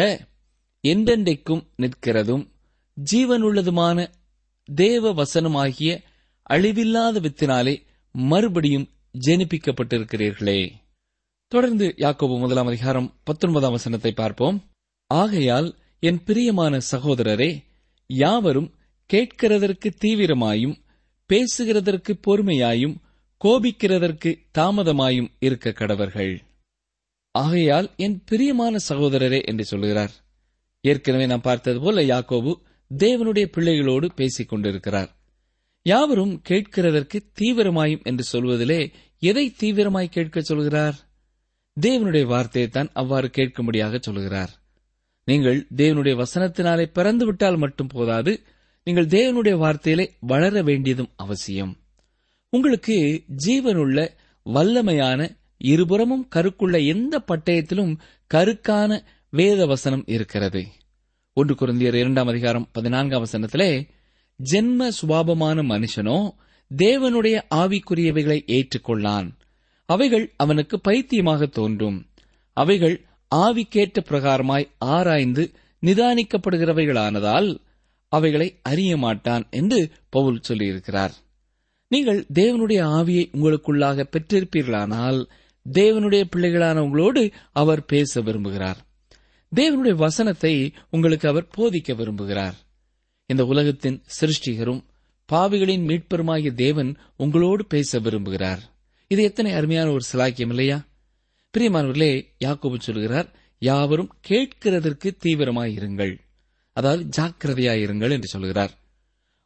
என்றென்றைக்கும் 0.83 1.63
நிற்கிறதும். 1.81 2.43
ஜீவனுள்ளதுமான 2.97 4.07
தேவ 4.65 5.13
வசனமாகிய 5.13 6.03
அழிவில்லாத 6.49 7.19
வித்தினாலே 7.19 7.81
மறுபடியும் 8.11 8.89
ஜெனிப்பிக்கப்பட்டிருக்கிறீர்களே. 9.27 10.71
தொடர்ந்து 11.47 11.93
யாக்கோபு 11.97 12.39
முதலாம் 12.39 12.67
அதிகாரம் 12.67 13.13
பத்தொன்பதாம் 13.23 13.71
வசனத்தை 13.71 14.11
பார்ப்போம். 14.11 14.63
ஆகையால் 15.07 15.75
என் 15.99 16.23
பிரியமான 16.23 16.79
சகோதரரே 16.91 17.63
யாவரும் 18.07 18.73
கேட்கிறதற்கு 19.13 19.89
தீவிரமாயும் 20.01 20.75
பேசுகிறதற்கு 21.29 22.11
பொறுமையாயும் 22.27 22.95
கோபிக்கிறதற்கு 23.41 24.39
தாமதமாயும் 24.57 25.29
இருக்க 25.39 25.69
கடவர்கள். 25.69 26.39
ஆகையால் 27.31 27.91
என் 27.95 28.23
பிரியமான 28.25 28.77
சகோதரரே 28.89 29.45
என்று 29.45 29.65
சொல்கிறார் 29.65 30.13
ஏற்கனவே 30.81 31.25
நாம் 31.25 31.41
பார்த்தது 31.41 31.79
போல 31.79 32.01
யாக்கோபு 32.03 32.51
தேவனுடைய 32.91 33.45
பிள்ளைகளோடு 33.45 34.13
பேசிக் 34.15 34.49
கொண்டிருக்கிறார் 34.49 35.11
யாவரும் 35.81 36.41
கேட்கிறதற்கு 36.49 37.17
தீவிரமாயும் 37.39 38.03
என்று 38.03 38.23
சொல்வதிலே 38.23 38.91
எதை 39.19 39.53
தீவிரமாய் 39.59 40.09
கேட்க 40.09 40.41
சொல்கிறார்? 40.41 40.95
தேவனுடைய 41.81 42.25
வார்த்தையை 42.25 42.69
தான் 42.69 42.89
அவ்வாறு 42.93 43.27
கேட்கும்படியாக 43.27 43.99
சொல்கிறார். 43.99 44.49
நீங்கள் 45.23 45.67
தேவனுடைய 45.75 46.23
வசனத்தினாலே 46.23 46.85
பிறந்து 46.93 47.25
விட்டால் 47.25 47.57
மட்டும் 47.57 47.87
போதாது 47.87 48.41
நீங்கள் 48.83 49.07
தேவனுடைய 49.07 49.55
வார்த்தையிலே 49.57 50.09
வளர 50.19 50.61
வேண்டியதும் 50.61 51.11
அவசியம். 51.15 51.77
உங்களுக்கு 52.49 53.23
ஜீவனுள்ள 53.45 54.07
வல்லமையான 54.45 55.37
இருபுறமும் 55.57 56.27
கருக்குள்ள 56.35 56.85
எந்த 56.85 57.23
பட்டயத்திலும் 57.27 57.97
கருக்கான 58.33 59.01
வேத 59.29 59.65
வசனம் 59.65 60.03
இருக்கிறது. 60.07 60.67
ஒன்று 61.37 61.55
குருந்தியர் 61.55 61.93
இரண்டாம் 61.93 62.27
அதிகாரம் 62.27 62.69
பதினான்காம் 62.71 63.25
வசனத்திலே 63.25 63.87
ஜென்ம 64.51 64.89
சுபாவமான 65.01 65.63
மனுஷனோ 65.63 66.29
தேவனுடைய 66.75 67.41
ஆவிக்குரியவைகளை 67.55 68.37
ஏற்றுக்கொள்ளான். 68.47 69.29
அவைகள் 69.85 70.33
அவனுக்கு 70.35 70.79
பைத்தியமாக 70.79 71.45
தோன்றும். 71.45 72.05
அவைகள் 72.53 73.05
ஆவிக்கேற்ற 73.35 74.03
பிரகாரமாய் 74.09 74.69
ஆராய்ந்து 74.77 75.51
நிதானிக்கப்படுகிறவைகளானதால் 75.81 77.59
அவைகளை 78.07 78.59
அறிய 78.61 78.97
மாட்டான் 78.97 79.47
என்று 79.49 79.91
பவுல் 80.09 80.41
சொல்லியிருக்கிறார். 80.47 81.11
நீங்கள் 81.87 82.25
தேவனுடைய 82.33 82.81
ஆவியை 82.99 83.25
உங்களுக்குள்ளாக 83.33 84.07
பெற்றிருப்பீர்களானால் 84.11 85.25
தேவனுடைய 85.73 86.23
பிள்ளைகளான 86.35 86.77
உங்களோடு 86.79 87.31
அவர் 87.51 87.85
பேச 87.85 88.21
விரும்புகிறார். 88.21 88.77
தேவனுடைய 89.55 89.95
வசனத்தை 89.95 90.73
உங்களுக்கு 90.89 91.29
அவர் 91.29 91.47
போதிக்க 91.57 91.95
விரும்புகிறார். 91.95 92.55
இந்த 93.25 93.45
உலகத்தின் 93.45 94.03
சிருஷ்டிகரும் 94.19 94.83
பாவிகளின் 95.31 95.85
மீட்பருமாகிய 95.85 96.53
தேவன் 96.53 96.97
உங்களோடு 97.17 97.65
பேச 97.65 97.99
விரும்புகிறார். 97.99 98.59
இது 99.07 99.23
எத்தனை 99.23 99.51
அருமையான 99.51 99.89
ஒரு 99.89 100.03
சிலாக்கியம் 100.13 100.49
இல்லையா? 100.49 100.87
பிரியமானவர்களே 101.57 102.25
யாக்கோபு 102.45 102.79
சொல்கிறார் 102.79 103.33
யாவரும் 103.59 104.13
கேட்கிறதற்கு 104.27 105.11
தீவிரமாயிருங்கள். 105.25 106.17
அதாவது 106.73 107.03
ஜாக்கிரதையாயிருங்கள் 107.17 108.11
என்று 108.11 108.27
சொல்கிறார். 108.27 108.71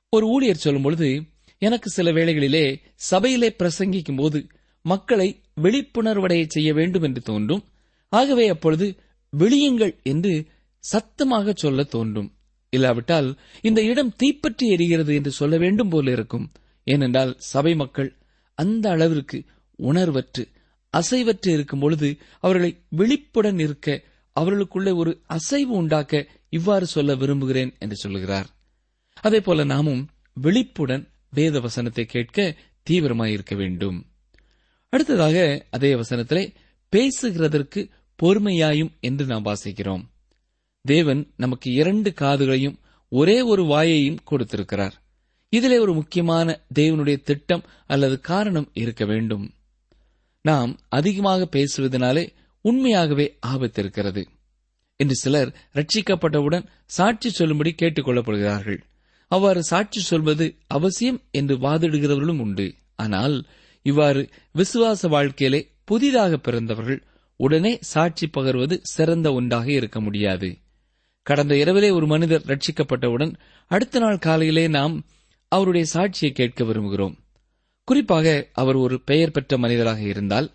ஒரு 0.09 0.27
ஊழியர் 0.27 0.55
சொல்லும் 0.55 0.81
பொழுது 0.81 1.23
எனக்கு 1.57 1.89
சில 1.89 2.11
வேளைகளிலே 2.11 2.81
சபையிலே 2.95 3.55
பிரசங்கிக்கும் 3.59 4.17
போது 4.17 4.47
மக்களை 4.81 5.41
விழிப்புணர்வடைய 5.61 6.45
செய்ய 6.47 6.73
வேண்டும் 6.73 7.01
என்று 7.01 7.21
தோன்றும். 7.21 7.63
ஆகவே 8.09 8.47
அப்பொழுது 8.47 8.99
விழியுங்கள் 9.37 9.95
என்று 10.03 10.33
சத்தமாக 10.83 11.53
சொல்ல 11.53 11.83
தோன்றும். 11.83 12.29
இல்லாவிட்டால் 12.69 13.29
இந்த 13.61 13.83
இடம் 13.83 14.15
தீப்பற்றி 14.15 14.75
எரிகிறது 14.75 15.13
என்று 15.15 15.31
சொல்ல 15.31 15.57
வேண்டும் 15.57 15.89
போல 15.89 16.11
இருக்கும். 16.11 16.51
ஏனென்றால் 16.83 17.35
சபை 17.37 17.75
மக்கள் 17.75 18.09
அந்த 18.57 18.89
அளவிற்கு 18.89 19.37
உணர்வற்று 19.79 20.43
அசைவற்று 20.93 21.49
இருக்கும் 21.53 21.79
பொழுது 21.79 22.17
அவர்களை 22.39 22.71
விழிப்புடன் 22.89 23.59
இருக்க 23.59 24.03
அவர்களுக்குள்ளே 24.35 24.91
ஒரு 24.91 25.21
அசைவு 25.27 25.73
உண்டாக்க 25.73 26.27
இவ்வாறு 26.49 26.85
சொல்ல 26.85 27.15
விரும்புகிறேன் 27.15 27.75
என்று 27.79 27.95
சொல்லுகிறார். 27.95 28.47
அதே 29.21 29.39
போல 29.39 29.63
நாமும் 29.63 30.03
விழிப்புடன் 30.33 31.07
வேத 31.29 31.59
வசனத்தை 31.59 32.05
கேட்க 32.05 32.55
தீவிரமாயிருக்க 32.89 33.55
வேண்டும். 33.55 33.97
அடுத்ததாக 34.89 35.65
அதே 35.69 35.93
வசனத்திலே 35.93 36.43
பேசுகிறதற்கு 36.93 37.81
பொறுமையாயும் 38.23 38.91
என்று 38.99 39.25
நாம் 39.25 39.45
வாசிக்கிறோம். 39.45 40.03
தேவன் 40.81 41.33
நமக்கு 41.37 41.71
இரண்டு 41.71 42.13
காதுகளையும் 42.21 42.79
ஒரே 43.09 43.41
ஒரு 43.41 43.63
வாயையும் 43.63 44.23
கொடுத்திருக்கிறார். 44.23 45.01
இதிலே 45.49 45.77
ஒரு 45.77 45.93
முக்கியமான 45.93 46.59
தேவனுடைய 46.75 47.21
திட்டம் 47.21 47.63
அல்லது 47.87 48.19
காரணம் 48.19 48.69
இருக்க 48.73 49.05
வேண்டும். 49.05 49.53
நாம் 50.41 50.79
அதிகமாக 50.89 51.47
பேசுவதனாலே 51.51 52.33
உண்மையாகவே 52.61 53.37
ஆபத்து 53.39 53.81
இருக்கிறது 53.81 54.27
என்று 54.95 55.15
சிலர் 55.15 55.55
ரட்சிக்கப்பட்டவுடன் 55.73 56.65
சாட்சி 56.85 57.29
சொல்லும்படி 57.29 57.71
கேட்டுக் 57.71 58.07
கொள்ளப்படுகிறார்கள். 58.07 58.77
அவ்வாறு 59.27 59.63
சாட்சி 59.63 59.99
சொல்வது 59.99 60.55
அவசியம் 60.67 61.21
என்று 61.31 61.57
வாதிடுகிறவர்களும் 61.57 62.39
உண்டு. 62.39 62.73
ஆனால் 62.95 63.45
இவ்வாறு 63.81 64.29
விசுவாச 64.53 65.07
வாழ்க்கையிலே 65.07 65.71
புதிதாக 65.83 66.37
பிறந்தவர்கள் 66.37 67.03
உடனே 67.43 67.71
சாட்சி 67.81 68.25
பகர்வது 68.27 68.75
சிறந்த 68.81 69.33
ஒன்றாக 69.33 69.71
இருக்க 69.71 70.01
முடியாது. 70.01 70.49
கடந்த 71.25 71.53
இரவிலே 71.57 71.89
ஒரு 71.89 72.07
மனிதர் 72.07 72.45
ரட்சிக்கப்பட்டவுடன் 72.45 73.33
அடுத்த 73.71 73.99
நாள் 73.99 74.17
காலையிலே 74.17 74.67
நாம் 74.67 74.95
அவருடைய 75.47 75.85
சாட்சியை 75.93 76.31
கேட்க 76.31 76.63
விரும்புகிறோம். 76.63 77.15
குறிப்பாக 77.83 78.47
அவர் 78.53 78.75
ஒரு 78.75 79.01
பெயர் 79.01 79.31
பெற்ற 79.31 79.57
மனிதராக 79.57 80.01
இருந்தால் 80.01 80.47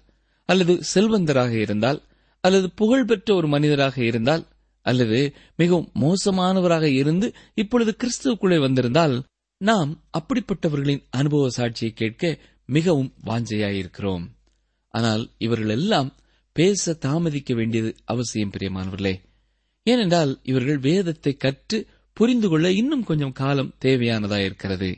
அல்லது 0.48 0.74
செல்வந்தராக 0.94 1.50
இருந்தால் 1.50 2.00
அல்லது 2.40 2.70
புகழ்பெற்ற 2.70 3.34
ஒரு 3.34 3.48
மனிதராக 3.48 3.96
இருந்தால் 4.04 4.44
அல்லது 4.86 5.20
மிகவும் 5.56 5.88
மோசமானவராக 6.00 6.82
இருந்து 6.82 7.32
இப்பொழுது 7.54 7.96
கிறிஸ்துவுக்குள்ளே 8.00 8.58
வந்திருந்தால் 8.60 9.14
நாம் 9.60 9.90
அப்படிப்பட்டவர்களின் 10.18 11.02
அனுபவ 11.10 11.48
சாட்சியை 11.56 11.92
கேட்க 11.94 12.38
மிகவும் 12.66 13.10
வாஞ்சையாயிருக்கிறோம். 13.24 14.26
ஆனால் 14.94 15.30
இவர்கள் 15.38 15.68
எல்லாம் 15.68 16.10
பேச 16.54 16.92
தாமதிக்க 16.92 17.54
வேண்டியது 17.54 17.94
அவசியம் 18.04 18.50
பிரியமானவர்களே. 18.50 19.20
ஏனென்றால் 19.82 20.40
இவர்கள் 20.42 20.78
வேதத்தை 20.78 21.34
கற்று 21.34 21.86
புரிந்து 22.12 22.48
கொள்ள 22.48 22.72
இன்னும் 22.72 23.04
கொஞ்சம் 23.04 23.32
காலம் 23.32 23.74
தேவையானதாயிருக்கிறது 23.84 24.94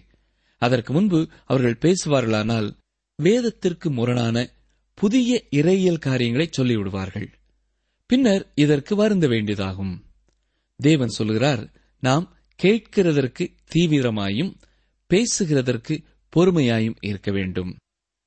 அதற்கு 0.59 0.93
முன்பு 0.93 1.29
அவர்கள் 1.45 1.79
பேசுவார்களானால் 1.81 2.77
வேதத்திற்கு 3.17 3.91
முரணான 3.91 4.51
புதிய 4.95 5.43
இறையியல் 5.51 5.99
காரியங்களை 5.99 6.51
சொல்லிவிடுவார்கள். 6.59 7.33
பின்னர் 8.07 8.53
இதற்கு 8.55 8.97
வருந்த 8.97 9.29
வேண்டியதாகும். 9.29 10.01
தேவன் 10.77 11.09
சொல்கிறார் 11.09 11.73
நாம் 12.01 12.37
கேட்கிறதற்கு 12.63 13.55
தீவிரமாயும் 13.75 14.55
பேசுகிறதற்கு 15.11 16.05
பொறுமையாயும் 16.37 16.97
இருக்க 17.01 17.31
வேண்டும். 17.31 17.77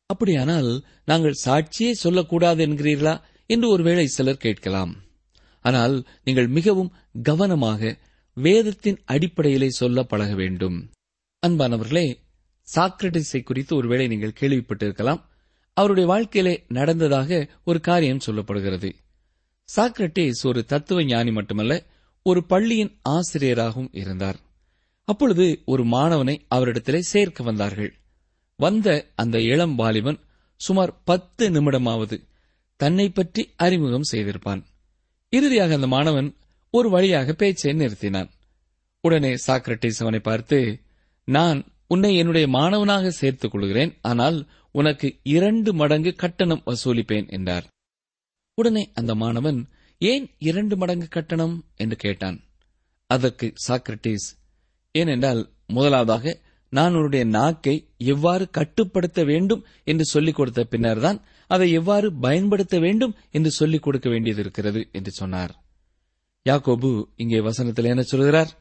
அப்படியானால் 0.10 0.70
நாங்கள் 1.06 1.42
சாட்சியே 1.46 1.92
சொல்லக்கூடாது 2.04 2.68
என்கிறீர்களா 2.68 3.14
என்று 3.46 3.68
ஒருவேளை 3.70 4.06
சிலர் 4.08 4.44
கேட்கலாம். 4.46 4.94
ஆனால் 5.66 5.96
நீங்கள் 6.24 6.48
மிகவும் 6.48 6.94
கவனமாக 7.22 7.92
வேதத்தின் 8.38 9.00
அடிப்படையிலே 9.06 9.70
சொல்ல 9.70 10.04
பழக 10.04 10.34
வேண்டும். 10.34 10.78
அன்பானவர்களே 11.44 12.08
சாக்ரட்டிஸை 12.68 13.42
குறித்து 13.44 13.76
ஒருவேளை 13.76 14.08
நீங்கள் 14.08 14.38
கேள்விப்பட்டிருக்கலாம். 14.40 15.22
அவருடைய 15.78 16.10
வாழ்க்கையிலே 16.10 16.56
நடந்ததாக 16.68 17.48
ஒரு 17.64 17.80
காரியம் 17.80 18.26
சொல்லப்படுகிறது. 18.26 18.90
சாக்ரட்டிஸ் 19.70 20.44
ஒரு 20.44 20.66
தத்துவ 20.66 21.04
ஞானி 21.04 21.32
மட்டுமல்ல 21.32 21.74
ஒரு 22.26 22.46
பள்ளியின் 22.46 22.94
ஆசிரியராகவும் 23.10 23.94
இருந்தார். 23.94 24.40
அப்பொழுது 25.08 25.62
ஒரு 25.66 25.84
மாணவனை 25.86 26.36
அவரிடத்திலே 26.56 27.00
சேர்க்க 27.00 27.44
வந்தார்கள். 27.44 27.92
வந்த 28.60 28.88
அந்த 29.16 29.38
இளம் 29.42 29.76
வாலிபன் 29.76 30.20
சுமார் 30.62 30.92
பத்து 31.04 31.46
நிமிடமாவது 31.50 32.18
தன்னை 32.80 33.06
பற்றி 33.10 33.42
அறிமுகம் 33.58 34.10
செய்திருப்பான். 34.12 34.62
இறுதியாக 35.34 35.74
அந்த 35.74 35.88
மாணவன் 35.88 36.30
ஒரு 36.74 36.88
வழியாக 36.90 37.34
பேச்சை 37.34 37.72
நிறுத்தினான். 37.74 38.30
உடனே 39.04 39.32
சாக்ரட்டிஸ் 39.48 40.00
அவனை 40.00 40.20
பார்த்து 40.20 40.60
நான் 41.28 41.60
உன்னை 41.88 42.12
என்னுடைய 42.16 42.48
மாணவனாக 42.48 43.12
சேர்த்துக் 43.12 43.52
கொள்கிறேன் 43.52 43.94
ஆனால் 44.02 44.38
உனக்கு 44.76 45.08
இரண்டு 45.24 45.70
மடங்கு 45.74 46.12
கட்டணம் 46.16 46.66
வசூலிப்பேன் 46.66 47.30
என்றார். 47.30 47.66
உடனே 48.58 48.84
அந்த 48.94 49.12
மாணவன் 49.16 49.60
ஏன் 50.02 50.26
இரண்டு 50.40 50.76
மடங்கு 50.78 51.08
கட்டணம்? 51.08 51.56
என்று 51.76 51.96
கேட்டான். 51.96 52.38
அதற்கு 53.10 53.48
சாக்ரட்டிஸ் 53.68 54.28
ஏனென்றால் 54.96 55.42
முதலாவதாக 55.68 56.36
நான் 56.70 56.94
உன்னுடைய 56.94 57.26
நாக்கை 57.26 57.88
எவ்வாறு 57.98 58.50
கட்டுப்படுத்த 58.50 59.24
வேண்டும் 59.24 59.66
என்று 59.84 60.06
சொல்லிக் 60.06 60.36
கொடுத்த 60.36 60.64
பின்னர்தான் 60.64 61.22
அதை 61.48 61.72
எவ்வாறு 61.72 62.14
பயன்படுத்த 62.14 62.80
வேண்டும் 62.80 63.16
என்று 63.32 63.52
சொல்லிக் 63.52 63.84
கொடுக்க 63.84 64.10
வேண்டியது 64.10 64.42
இருக்கிறது 64.42 64.90
என்று 64.92 65.12
சொன்னார். 65.12 65.64
யாக்கோபு 66.50 67.06
இங்கே 67.16 67.40
வசனத்தில் 67.40 67.86
என்ன 67.86 68.02
சொல்கிறார்? 68.02 68.58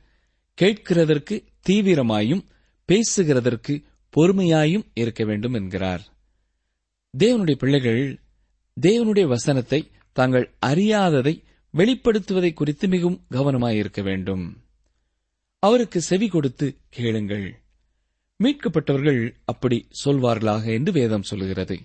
கேட்கிறதற்கு 0.63 1.47
தீவிரமாயும் 1.69 2.45
பேசுகிறதற்கு 2.89 3.83
பொறுமையாயும் 4.17 4.85
இருக்க 4.95 5.25
வேண்டும் 5.25 5.55
என்கிறார். 5.55 6.07
தேவனுடைய 7.19 7.55
பிள்ளைகள் 7.55 8.21
தேவனுடைய 8.81 9.27
வசனத்தை 9.27 9.91
தாங்கள் 10.13 10.55
அறியாததை 10.67 11.43
வெளிப்படுத்துவதை 11.77 12.53
குறித்து 12.53 12.89
மிகவும் 12.89 13.25
கவனமாயிருக்க 13.31 14.03
வேண்டும். 14.03 14.57
அவருக்கு 15.59 16.01
செவி 16.01 16.29
கொடுத்து 16.29 16.77
கேளுங்கள். 16.89 17.61
மீட்கப்பட்டவர்கள் 18.43 19.35
அப்படி 19.45 19.89
சொல்வார்களாக 20.05 20.73
என்று 20.73 20.93
வேதம் 20.93 21.23
சொல்லுகிறது. 21.23 21.79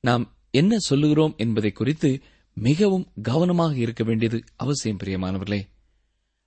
நாம் 0.00 0.36
என்ன 0.50 0.78
சொல்லுகிறோம் 0.78 1.34
என்பதை 1.36 1.72
குறித்து 1.72 2.20
மிகவும் 2.54 3.12
கவனமாக 3.22 3.76
இருக்க 3.76 4.04
வேண்டியது 4.04 4.44
அவசியம் 4.56 4.98
பிரியமானவர்களே. 5.04 5.68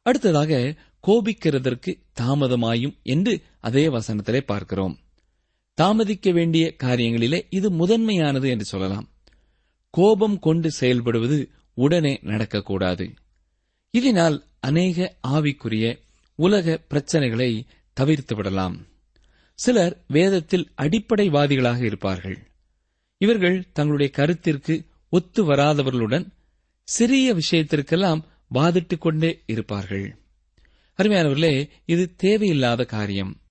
அடுத்ததாக 0.01 0.75
கோபிக்கிறதற்கு 1.07 2.01
தாமதமாயும் 2.21 2.97
என்று 3.03 3.41
அதே 3.59 3.87
வசனத்திலே 3.87 4.39
பார்க்கிறோம். 4.39 4.99
தாமதிக்க 5.73 6.31
வேண்டிய 6.31 6.75
காரியங்களிலே 6.83 7.41
இது 7.49 7.71
முதன்மையானது 7.71 8.49
என்று 8.49 8.65
சொல்லலாம். 8.65 9.09
கோபம் 9.89 10.39
கொண்டு 10.39 10.69
செயல்படுவது 10.79 11.49
உடனே 11.73 12.19
நடக்கக்கூடாது. 12.23 13.15
இதனால் 13.91 14.43
அநேக 14.59 15.17
ஆவிக்குரிய 15.27 15.99
உலக 16.35 16.83
பிரச்சனைகளை 16.89 17.65
தவிர்த்து 17.93 18.35
விடலாம். 18.35 18.87
சிலர் 19.59 20.03
வேதத்தில் 20.07 20.71
அடிப்படைவாதிகளாக 20.77 21.83
இருப்பார்கள். 21.83 22.47
இவர்கள் 23.17 23.71
தங்களுடைய 23.71 24.11
கருத்திற்கு 24.15 24.85
ஒத்து 25.09 25.51
வராதவர்களுடன் 25.51 26.27
சிறிய 26.83 27.33
விஷயத்திற்கெல்லாம் 27.33 28.23
வாதிட்டுக் 28.53 28.97
கொண்டே 28.97 29.43
இருப்பார்கள். 29.45 30.17
அருமையானவர்களே 30.97 31.69
இது 31.85 32.15
தேவையில்லாத 32.15 32.85
காரியம். 32.85 33.41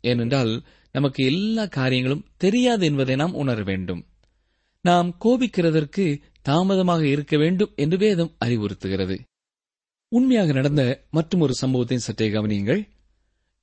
ஏனென்றால் 0.00 0.62
நமக்கு 0.92 1.24
எல்லா 1.24 1.66
காரியங்களும் 1.66 2.26
தெரியாது 2.36 2.86
என்பதை 2.86 3.16
நாம் 3.16 3.34
உணர 3.34 3.62
வேண்டும். 3.62 4.06
நாம் 4.80 5.16
கோபிக்கிறதற்கு 5.24 6.20
தாமதமாக 6.42 7.06
இருக்க 7.06 7.36
வேண்டும் 7.36 7.72
என்று 7.76 7.98
வேதம் 7.98 8.36
அறிவுறுத்துகிறது. 8.44 9.18
உண்மையாக 10.08 10.52
நடந்த 10.52 11.06
மற்றும் 11.10 11.40
ஒரு 11.40 11.54
சம்பவத்தை 11.54 11.98
சற்றே 11.98 12.28
கவனியுங்கள். 12.28 12.96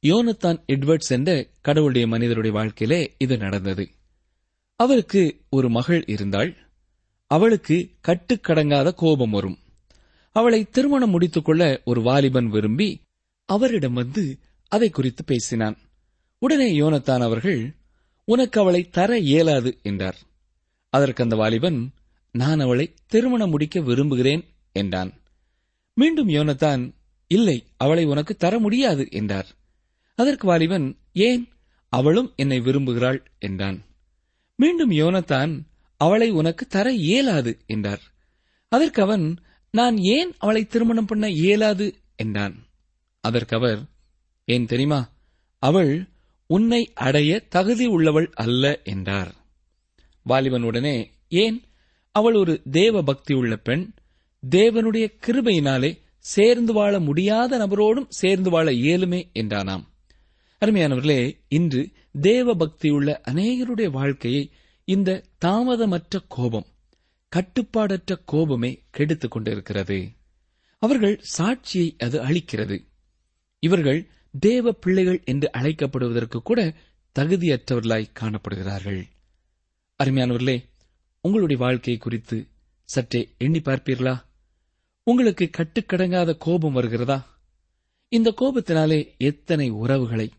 யோனத்தான் 0.06 0.64
எட்வர்ட்ஸ் 0.68 1.10
என்ற 1.10 1.48
கடவுளுடைய 1.62 2.08
மனிதருடைய 2.08 2.56
வாழ்க்கையிலே 2.56 3.16
இது 3.18 3.38
நடந்தது. 3.38 3.90
அவருக்கு 4.76 5.42
ஒரு 5.50 5.70
மகள் 5.70 6.06
இருந்தாள். 6.06 6.58
அவளுக்கு 7.28 7.90
கட்டுக்கடங்காத 8.08 8.94
கோபம் 8.94 9.30
வரும். 9.30 9.58
அவளை 10.32 10.70
திருமணம் 10.70 11.10
முடித்துக் 11.10 11.46
கொள்ள 11.46 11.82
ஒரு 11.86 12.02
வாலிபன் 12.02 12.50
விரும்பி 12.50 13.02
அவரிடம் 13.46 13.94
வந்து 13.94 14.40
அதை 14.68 14.90
குறித்து 14.90 15.24
பேசினான். 15.24 15.78
உடனே 16.40 16.80
யோனத்தான் 16.80 17.22
அவர்கள் 17.22 17.76
உனக்கு 18.26 18.62
அவளை 18.62 18.90
தர 18.90 19.18
இயலாது 19.20 19.80
என்றார். 19.84 20.18
அதற்கு 20.90 21.24
அந்த 21.24 21.36
வாலிபன் 21.36 21.94
நான் 22.32 22.60
அவளை 22.60 22.94
திருமணம் 23.06 23.50
முடிக்க 23.50 23.82
விரும்புகிறேன் 23.82 24.44
என்றான். 24.72 25.14
மீண்டும் 25.94 26.30
யோனத்தான் 26.30 26.94
இல்லை 27.28 27.66
அவளை 27.78 28.06
உனக்கு 28.06 28.36
தர 28.36 28.60
முடியாது 28.60 29.08
என்றார். 29.10 29.48
அதற்கு 30.16 30.48
வாலிபன் 30.48 30.98
ஏன் 31.14 31.50
அவளும் 31.90 32.34
என்னை 32.36 32.60
விரும்புகிறாள்? 32.60 33.26
என்றான். 33.40 33.86
மீண்டும் 34.56 34.92
யோனத்தான் 34.92 35.62
அவளை 35.98 36.32
உனக்கு 36.32 36.68
தர 36.68 36.94
இயலாது 36.94 37.60
என்றார். 37.66 38.02
அதற்கு 38.68 39.02
அவன் 39.02 39.38
நான் 39.72 39.98
ஏன் 39.98 40.34
அவளை 40.38 40.66
திருமணம் 40.66 41.06
பண்ண 41.06 41.30
இயலாது? 41.30 41.96
என்றான். 42.16 42.66
அதற்கு 43.22 43.58
அவர் 43.58 43.86
ஏன் 44.46 44.66
தெரியுமா? 44.66 45.14
அவள் 45.60 46.10
உன்னை 46.48 46.92
அடைய 46.94 47.40
தகுதி 47.40 47.86
உள்ளவள் 47.86 48.32
அல்ல 48.34 48.82
என்றார். 48.84 49.36
வாலிபன் 50.24 50.62
உடனே 50.62 51.12
ஏன்? 51.30 51.64
அவள் 52.12 52.34
ஒரு 52.34 52.62
தேவ 52.72 53.04
பக்தி 53.04 53.34
உள்ள 53.34 53.56
பெண். 53.56 53.94
தேவனுடைய 54.50 55.14
கிருபையினாலே 55.28 56.00
சேர்ந்து 56.18 56.74
வாழ 56.74 57.00
முடியாத 57.00 57.58
நபரோடும் 57.58 58.06
சேர்ந்து 58.10 58.50
வாழ 58.50 58.72
இயலுமே 58.72 59.32
என்றானாம். 59.34 59.84
அருமையானவர்களே 60.62 61.40
இன்று 61.48 61.92
தேவ 62.22 62.56
பக்தியுள்ள 62.56 63.20
அநேகருடைய 63.32 63.90
வாழ்க்கையை 63.90 64.52
இந்த 64.84 65.24
தாமதமற்ற 65.46 66.22
கோபம் 66.28 66.66
கட்டுப்பாடற்ற 67.36 68.24
கோபமே 68.26 68.84
கெடுத்துக் 68.90 69.32
கொண்டிருக்கிறது. 69.32 70.12
அவர்கள் 70.80 71.22
சாட்சியை 71.38 71.98
அது 71.98 72.22
அளிக்கிறது. 72.22 72.86
இவர்கள் 73.60 74.08
தேவ 74.40 74.72
பிள்ளைகள் 74.72 75.22
என்று 75.26 75.52
அழைக்கப்படுவதற்கு 75.52 76.42
கூட 76.42 76.74
தகுதியற்றவர்களாய் 77.20 78.12
காணப்படுகிறார்கள். 78.20 79.04
அருமையானவர்களே 80.04 80.64
உங்களுடைய 81.22 81.64
வாழ்க்கை 81.64 81.98
குறித்து 81.98 82.48
சற்றே 82.84 83.34
எண்ணி 83.38 83.60
பார்ப்பீர்களா? 83.60 84.24
உங்களுக்கு 85.04 85.50
கட்டுக்கடங்காத 85.58 86.38
கோபம் 86.38 86.74
வருகிறதா? 86.74 87.40
இந்த 88.08 88.34
கோபத்தினாலே 88.42 89.18
எத்தனை 89.18 89.70
உறவுகளை 89.70 90.32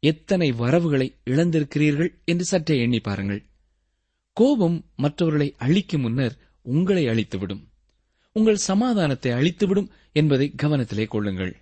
எத்தனை 0.00 0.52
வரவுகளை 0.52 1.16
இழந்திருக்கிறீர்கள் 1.24 2.10
என்று 2.24 2.44
சற்றே 2.44 2.80
எண்ணி 2.80 3.00
பாருங்கள். 3.00 3.46
கோபம் 4.32 4.90
மற்றவர்களை 4.96 5.54
அழிக்கும் 5.58 6.00
முன்னர் 6.00 6.36
உங்களை 6.62 7.06
அழித்துவிடும். 7.06 7.68
உங்கள் 8.32 8.56
சமாதானத்தை 8.56 9.32
அழித்துவிடும் 9.32 9.90
என்பதை 10.12 10.54
கவனத்திலே 10.62 11.06
கொள்ளுங்கள். 11.06 11.56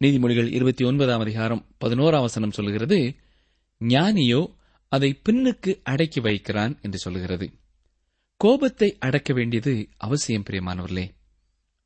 நீதிமொழிகள் 0.00 0.52
இருபத்தி 0.52 0.84
ஒன்பதாம் 0.84 1.20
அதிகாரம் 1.20 1.66
பதினோராம் 1.84 2.20
வசனம் 2.20 2.50
சொல்லுகிறது 2.50 3.14
ஞானியோ 3.80 4.54
அதை 4.88 5.20
பின்னுக்கு 5.28 5.80
அடக்கி 5.82 6.20
வைக்கிறான் 6.20 6.78
என்று 6.82 6.98
சொல்லுகிறது. 6.98 7.52
கோபத்தை 8.36 8.96
அடக்க 8.98 9.32
வேண்டியது 9.32 9.88
அவசியம் 9.96 10.42
பிரியமானவர்களே. 10.50 11.10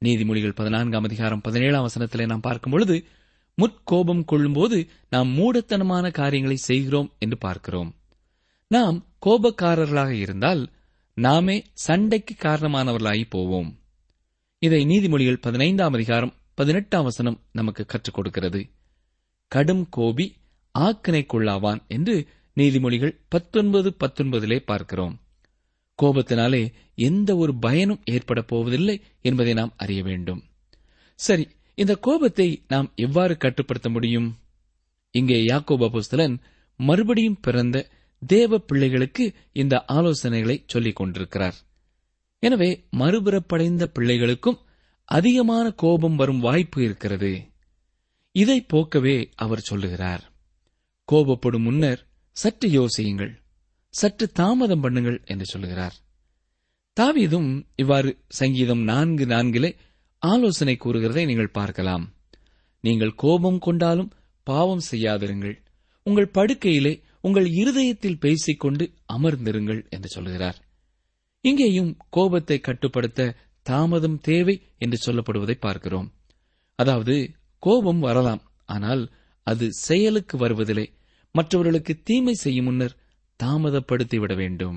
நீதிமொழிகள் 0.05 0.55
பதினான்காம் 0.55 1.05
அதிகாரம் 1.05 1.40
பதினேழாம் 1.40 1.88
வசனத்திலே 1.88 2.27
நாம் 2.27 2.40
பார்க்கும் 2.40 2.72
பொழுது 2.72 3.05
முற்கோபம் 3.56 4.24
கொள்ளும்போது 4.24 4.88
நாம் 5.10 5.28
மூடத்தனமான 5.28 6.10
காரியங்களை 6.10 6.56
செய்கிறோம் 6.56 7.12
என்று 7.18 7.38
பார்க்கிறோம். 7.38 7.94
நாம் 8.66 9.06
கோபக்காரர்களாக 9.26 10.08
இருந்தால் 10.08 10.72
நாமே 11.14 11.64
சண்டைக்கு 11.72 12.34
காரணமானவர்களாகி 12.38 13.24
போவோம். 13.28 13.80
இதை 14.58 14.84
நீதிமொழிகள் 14.84 15.40
பதினைந்தாம் 15.40 15.92
அதிகாரம் 15.92 16.32
பதினெட்டாம் 16.54 17.02
வசனம் 17.02 17.40
நமக்கு 17.52 17.84
கற்றுக் 17.84 18.14
கொடுக்கிறது. 18.14 18.70
கடும் 19.48 19.88
கோபி 19.88 20.36
ஆக்கினைக்குள்ளாவான் 20.78 21.86
என்று 21.86 22.26
நீதிமொழிகள் 22.56 23.20
பத்தொன்பது 23.28 23.96
பத்தொன்பதிலே 24.00 24.58
பார்க்கிறோம். 24.58 25.20
கோபத்தினாலே 26.02 26.72
எந்த 26.94 27.36
ஒரு 27.36 27.54
பயனும் 27.54 28.00
ஏற்பட 28.04 28.42
போவதில்லை 28.42 29.02
என்பதை 29.20 29.52
நாம் 29.52 29.74
அறிய 29.76 30.02
வேண்டும். 30.02 30.42
சரி 31.14 31.48
இந்த 31.78 31.92
கோபத்தை 31.96 32.64
நாம் 32.68 32.92
எவ்வாறு 32.94 33.37
கட்டுப்படுத்த 33.37 33.88
முடியும்? 33.88 34.28
இங்கே 35.14 35.38
யாக்கோப 35.42 35.88
புஸ்தலன் 35.88 36.37
மறுபடியும் 36.80 37.40
பிறந்த 37.40 37.87
தேவ 38.22 38.58
பிள்ளைகளுக்கு 38.58 39.24
இந்த 39.52 39.84
ஆலோசனைகளை 39.88 40.56
சொல்லிக் 40.66 40.96
கொண்டிருக்கிறார். 40.96 41.56
எனவே 42.42 42.70
மறுபிறப்படைந்த 42.98 43.84
பிள்ளைகளுக்கும் 43.98 44.58
அதிகமான 45.08 45.70
கோபம் 45.70 46.16
வரும் 46.16 46.40
வாய்ப்பு 46.40 46.82
இருக்கிறது. 46.82 47.32
இதை 48.34 48.66
போக்கவே 48.72 49.16
அவர் 49.34 49.58
சொல்லுகிறார். 49.58 50.22
கோபப்படும் 51.08 51.62
முன்னர் 51.62 52.00
சற்று 52.37 52.68
யோசியுங்கள் 52.68 53.32
சற்று 53.94 54.26
தாமதம் 54.32 54.82
பண்ணுங்கள் 54.82 55.18
என்று 55.24 55.44
சொல்லுகிறார். 55.44 55.96
தாவீதும் 56.96 57.50
இவ்வாறு 57.74 58.10
சங்கீதம் 58.28 58.82
நான்கு 58.82 59.26
நான்கிலே 59.26 59.70
ஆலோசனை 60.30 60.76
கூறுகிறதை 60.76 61.24
நீங்கள் 61.26 61.56
பார்க்கலாம். 61.58 62.04
நீங்கள் 62.80 63.14
கோபம் 63.14 63.58
கொண்டாலும் 63.58 64.12
பாவம் 64.46 64.84
செய்யாதிருங்கள். 64.90 65.56
உங்கள் 66.06 66.34
படுக்கையிலே 66.34 67.02
உங்கள் 67.20 67.46
இருதயத்தில் 67.52 68.18
பேசிக்கொண்டு 68.18 68.84
அமர்ந்திருங்கள் 69.06 69.80
என்று 69.90 70.08
சொல்கிறார். 70.08 70.58
இங்கேயும் 71.40 71.96
கோபத்தை 72.10 72.60
கட்டுப்படுத்த 72.60 73.37
தாமதம் 73.66 74.18
தேவை 74.18 74.54
என்று 74.78 74.98
சொல்லப்படுவதை 75.06 75.56
பார்க்கிறோம். 75.60 76.08
அதாவது 76.78 77.14
கோபம் 77.58 77.98
வரலாம் 77.98 78.42
ஆனால் 78.64 79.02
அது 79.46 79.66
செயலுக்கு 79.72 80.37
வருவதில்லை. 80.38 80.87
மற்றவர்களுக்கு 81.34 81.92
தீமை 82.02 82.34
செய்யும் 82.34 82.64
முன்னர் 82.64 82.98
தாமதப்படுத்திவிட 83.40 84.32
வேண்டும். 84.37 84.76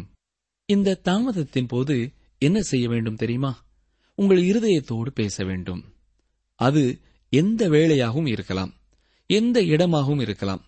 இந்த 0.69 0.99
தாமதத்தின் 1.03 1.65
போது 1.65 1.95
என்ன 2.41 2.57
செய்ய 2.61 2.85
வேண்டும் 2.89 3.15
தெரியுமா? 3.15 3.51
உங்கள் 4.17 4.41
இருதயத்தோடு 4.43 5.09
பேச 5.09 5.43
வேண்டும். 5.43 5.81
அது 6.55 6.99
எந்த 7.29 7.69
வேளையாகவும் 7.69 8.27
இருக்கலாம். 8.27 8.73
எந்த 9.25 9.63
இடமாகவும் 9.63 10.19
இருக்கலாம். 10.19 10.63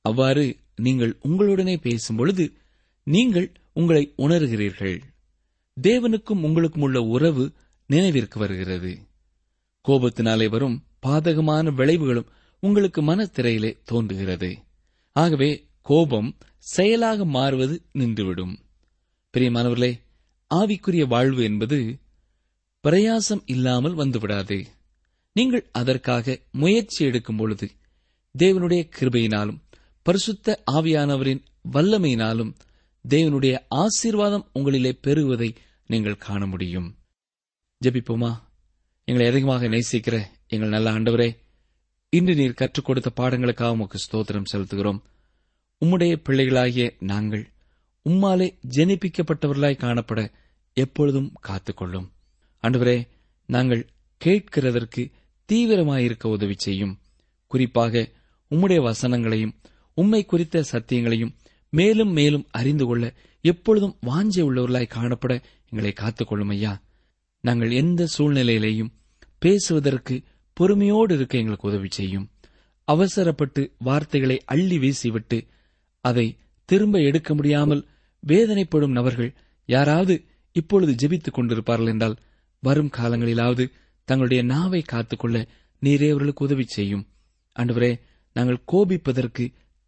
அவ்வாறு 0.00 0.44
நீங்கள் 0.76 1.18
உங்களுடனே 1.22 1.76
பேசும் 1.76 2.16
பொழுது 2.16 2.52
நீங்கள் 3.04 3.48
உங்களை 3.72 4.12
உணர்கிறீர்கள். 4.18 5.00
தேவனுக்கும் 5.82 6.42
உங்களுக்கும் 6.42 6.82
உள்ள 6.82 7.00
உறவு 7.00 7.52
நினைவிற்கு 7.86 8.38
வருகிறது. 8.38 8.98
கோபத்தினாலே 9.88 10.48
வரும் 10.48 10.84
பாதகமான 11.06 11.70
விளைவுகளும் 11.70 12.28
உங்களுக்கு 12.60 13.02
மனத்திரையிலே 13.02 13.78
தோன்றுகிறது. 13.84 14.58
ஆகவே 15.12 15.50
கோபம் 15.82 16.36
செயலாக 16.58 17.24
மாறுவது 17.24 17.82
நின்றுவிடும். 17.94 18.54
பிரியமானவர்களே 19.36 19.92
ஆவிக்குரிய 20.54 21.06
வாழ்வு 21.06 21.42
என்பது 21.42 21.98
பிரயாசம் 22.84 23.42
இல்லாமல் 23.46 23.96
வந்துவிடாது 23.96 24.66
நீங்கள் 25.32 25.68
அதற்காக 25.72 26.40
முயற்சி 26.52 27.04
எடுக்கும் 27.04 27.36
பொழுது 27.36 27.70
தேவனுடைய 28.38 28.90
கிருபையினாலும் 28.98 29.58
பரிசுத்த 30.02 30.62
ஆவியானவரின் 30.72 31.42
வல்லமையினாலும் 31.72 32.54
தேவனுடைய 33.08 33.58
ஆசீர்வாதம் 33.68 34.50
உங்களிலே 34.54 34.92
பெறுவதை 35.00 35.54
நீங்கள் 35.86 36.16
காண 36.16 36.46
முடியும். 36.46 36.98
ஜபிப்போமா? 37.84 38.30
எங்களை 39.04 39.30
அதிகமாக 39.30 39.68
நேசிக்கிற 39.68 40.22
எங்கள் 40.48 40.68
நல்ல 40.68 40.90
ஆண்டவரே 40.90 41.36
இன்று 42.08 42.34
நீர் 42.34 42.52
கற்றுக் 42.52 42.84
கொடுத்த 42.84 43.12
பாடங்களுக்காக 43.16 43.70
உமக்கு 43.70 43.98
ஸ்தோத்திரம் 43.98 44.50
செலுத்துகிறோம். 44.52 45.00
உம்முடைய 45.80 46.16
பிள்ளைகளாகிய 46.16 46.96
நாங்கள் 46.98 47.50
உம்மாலே 48.04 48.58
ஜெனிப்பிக்கப்பட்டவர்களாய் 48.68 49.80
காணப்பட 49.80 50.32
எப்பொழுதும் 50.72 51.32
காத்துக்கொள்ளும். 51.48 52.10
ஆண்டவரே 52.62 52.96
நாங்கள் 53.48 53.82
கேட்கிறதற்கு 54.20 55.02
தீவிரமாயிருக்க 55.48 56.26
உதவி 56.26 56.54
செய்யும். 56.56 56.94
குறிப்பாக 57.46 58.08
உம்முடைய 58.50 58.80
வசனங்களையும் 58.82 59.54
உம்மை 59.94 60.24
குறித்த 60.24 60.64
சத்தியங்களையும் 60.72 61.34
மேலும் 61.72 62.12
மேலும் 62.12 62.46
அறிந்து 62.50 62.84
கொள்ள 62.86 63.04
எப்பொழுதும் 63.44 63.98
வாஞ்சை 64.06 64.42
உள்ளவர்களாய் 64.42 64.94
காணப்பட 64.94 65.42
எங்களை 65.68 65.92
காத்துக்கொள்ளும் 66.00 66.50
ஐயா 66.50 66.72
நாங்கள் 67.44 67.70
எந்த 67.70 68.06
சூழ்நிலையிலேயும் 68.18 68.92
பேசுவதற்கு 69.38 70.14
பொறுமையோடு 70.56 71.14
இருக்க 71.14 71.38
எங்களுக்கு 71.38 71.68
உதவி 71.68 71.88
செய்யும். 71.90 72.26
அவசரப்பட்டு 72.88 73.72
வார்த்தைகளை 73.78 74.36
அள்ளி 74.44 74.78
வீசிவிட்டு 74.78 75.38
அதை 76.04 76.26
திரும்ப 76.68 76.98
எடுக்க 76.98 77.34
முடியாமல் 77.34 77.82
வேதனைப்படும் 78.22 78.96
நபர்கள் 78.98 79.30
யாராவது 79.68 80.14
இப்பொழுது 80.56 80.92
ஜெபித்துக் 80.92 81.36
கொண்டிருப்பார்கள் 81.36 81.86
என்றால் 81.86 82.16
வரும் 82.66 82.90
காலங்களிலாவது 82.96 83.64
தங்களுடைய 84.04 84.42
நாவை 84.42 84.82
காத்துக்கொள்ள 84.82 85.36
நீரே 85.82 86.08
அவர்களுக்கு 86.08 86.44
உதவி 86.44 86.64
செய்யும். 86.66 87.04
அன்றுவரே 87.58 87.92
நாங்கள் 88.32 88.64
கோபிப்பதற்கு 88.72 89.44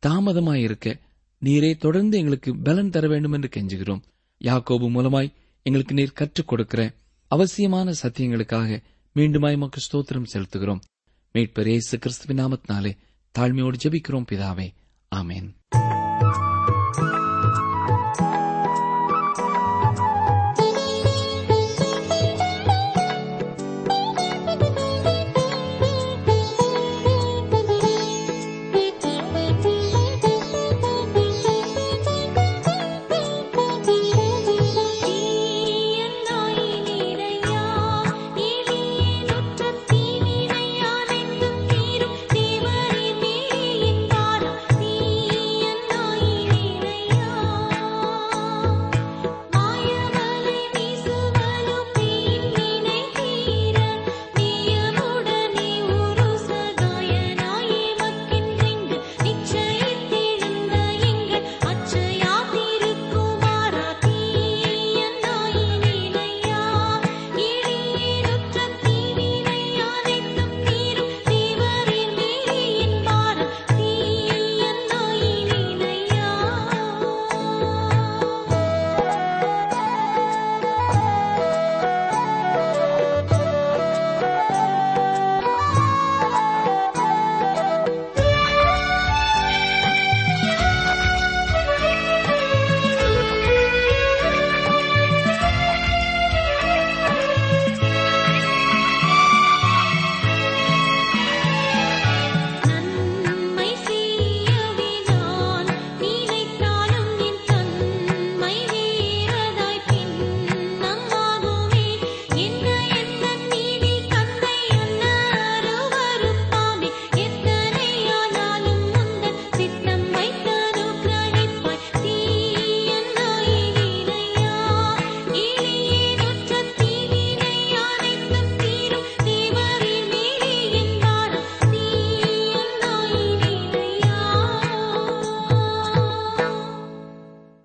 தாமதமாயிருக்க 0.06 1.00
நீரே 1.44 1.76
தொடர்ந்து 1.76 2.18
எங்களுக்கு 2.18 2.56
பலன் 2.56 2.90
தர 2.90 3.08
வேண்டும் 3.08 3.32
என்று 3.32 3.48
கெஞ்சுகிறோம். 3.48 4.02
யாக்கோபு 4.44 4.88
மூலமாய் 4.90 5.34
எங்களுக்கு 5.62 5.94
நீர் 5.94 6.18
கற்றுக் 6.20 6.48
கொடுக்கிற 6.48 6.94
அவசியமான 7.26 7.92
சத்தியங்களுக்காக 8.02 8.82
மீண்டுமாய் 9.14 9.56
மக்கு 9.56 9.80
ஸ்தோத்திரம் 9.80 10.30
செலுத்துகிறோம். 10.32 10.80
மீட்பரே 11.34 11.66
இயேசு 11.66 11.98
கிறிஸ்துவின் 11.98 12.44
நாமத்தினாலே 12.44 12.92
தாழ்மையோடு 13.38 13.78
ஜெபிக்கிறோம் 13.82 14.26
பிதாவே. 14.30 14.68
ஆமேன். 15.16 15.57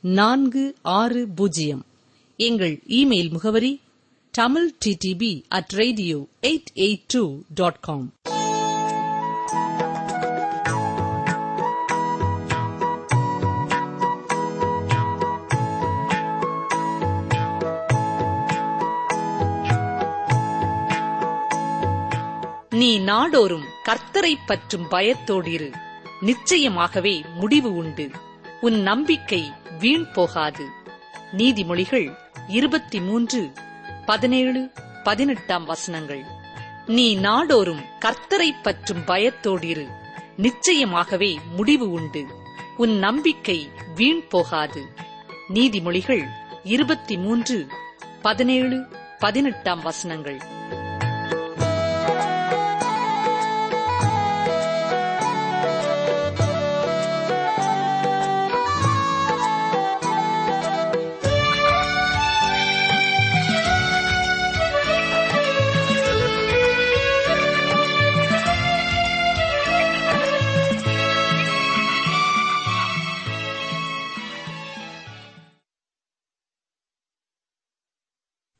நான்கு 0.00 0.76
ஆறு 0.82 1.28
பூஜ்ஜியம். 1.28 1.84
எங்கள் 2.36 2.80
இமெயில் 2.88 3.30
முகவரி 3.30 3.80
Tamil 4.30 4.74
TTB 4.84 5.42
at 5.48 5.68
radio 5.68 6.26
eight 6.42 6.70
eight 6.74 7.02
two 7.06 7.40
dot 7.54 7.80
com 7.80 8.12
நீ 22.70 22.98
நாடோறும் 22.98 23.64
கர்த்தரை 23.84 24.34
பற்றும் 24.46 24.90
பயத்தோடிரு. 24.90 25.72
நிச்சயமாகவே 26.20 27.34
முடிவு 27.34 27.76
உண்டு. 27.76 28.10
உன் 28.60 28.82
நம்பிக்கை 28.82 29.50
வீண் 29.78 30.12
போகாது. 30.12 30.64
நீதிமொழிகள் 31.36 32.16
இருபத்தி 32.46 33.00
மூன்று 33.00 33.52
பதினேழு 34.06 34.72
பதினெட்டாம் 35.02 35.64
வசனங்கள். 35.64 36.24
நீ 36.86 37.14
நாடோறும் 37.14 37.80
கர்த்தரைப் 38.04 38.62
பற்றும் 38.62 39.04
பயத்தோடிரு. 39.06 39.86
நிச்சயமாகவே 40.36 41.36
முடிவு 41.56 41.90
உண்டு. 41.90 42.26
உன் 42.76 42.98
நம்பிக்கை 42.98 43.68
வீண் 43.94 44.28
போகாது. 44.28 44.86
நீதிமொழிகள் 45.54 46.28
இருபத்தி 46.64 47.16
மூன்று 47.16 47.66
பதினேழு 48.22 48.86
பதினெட்டாம் 49.18 49.82
வசனங்கள். 49.82 50.40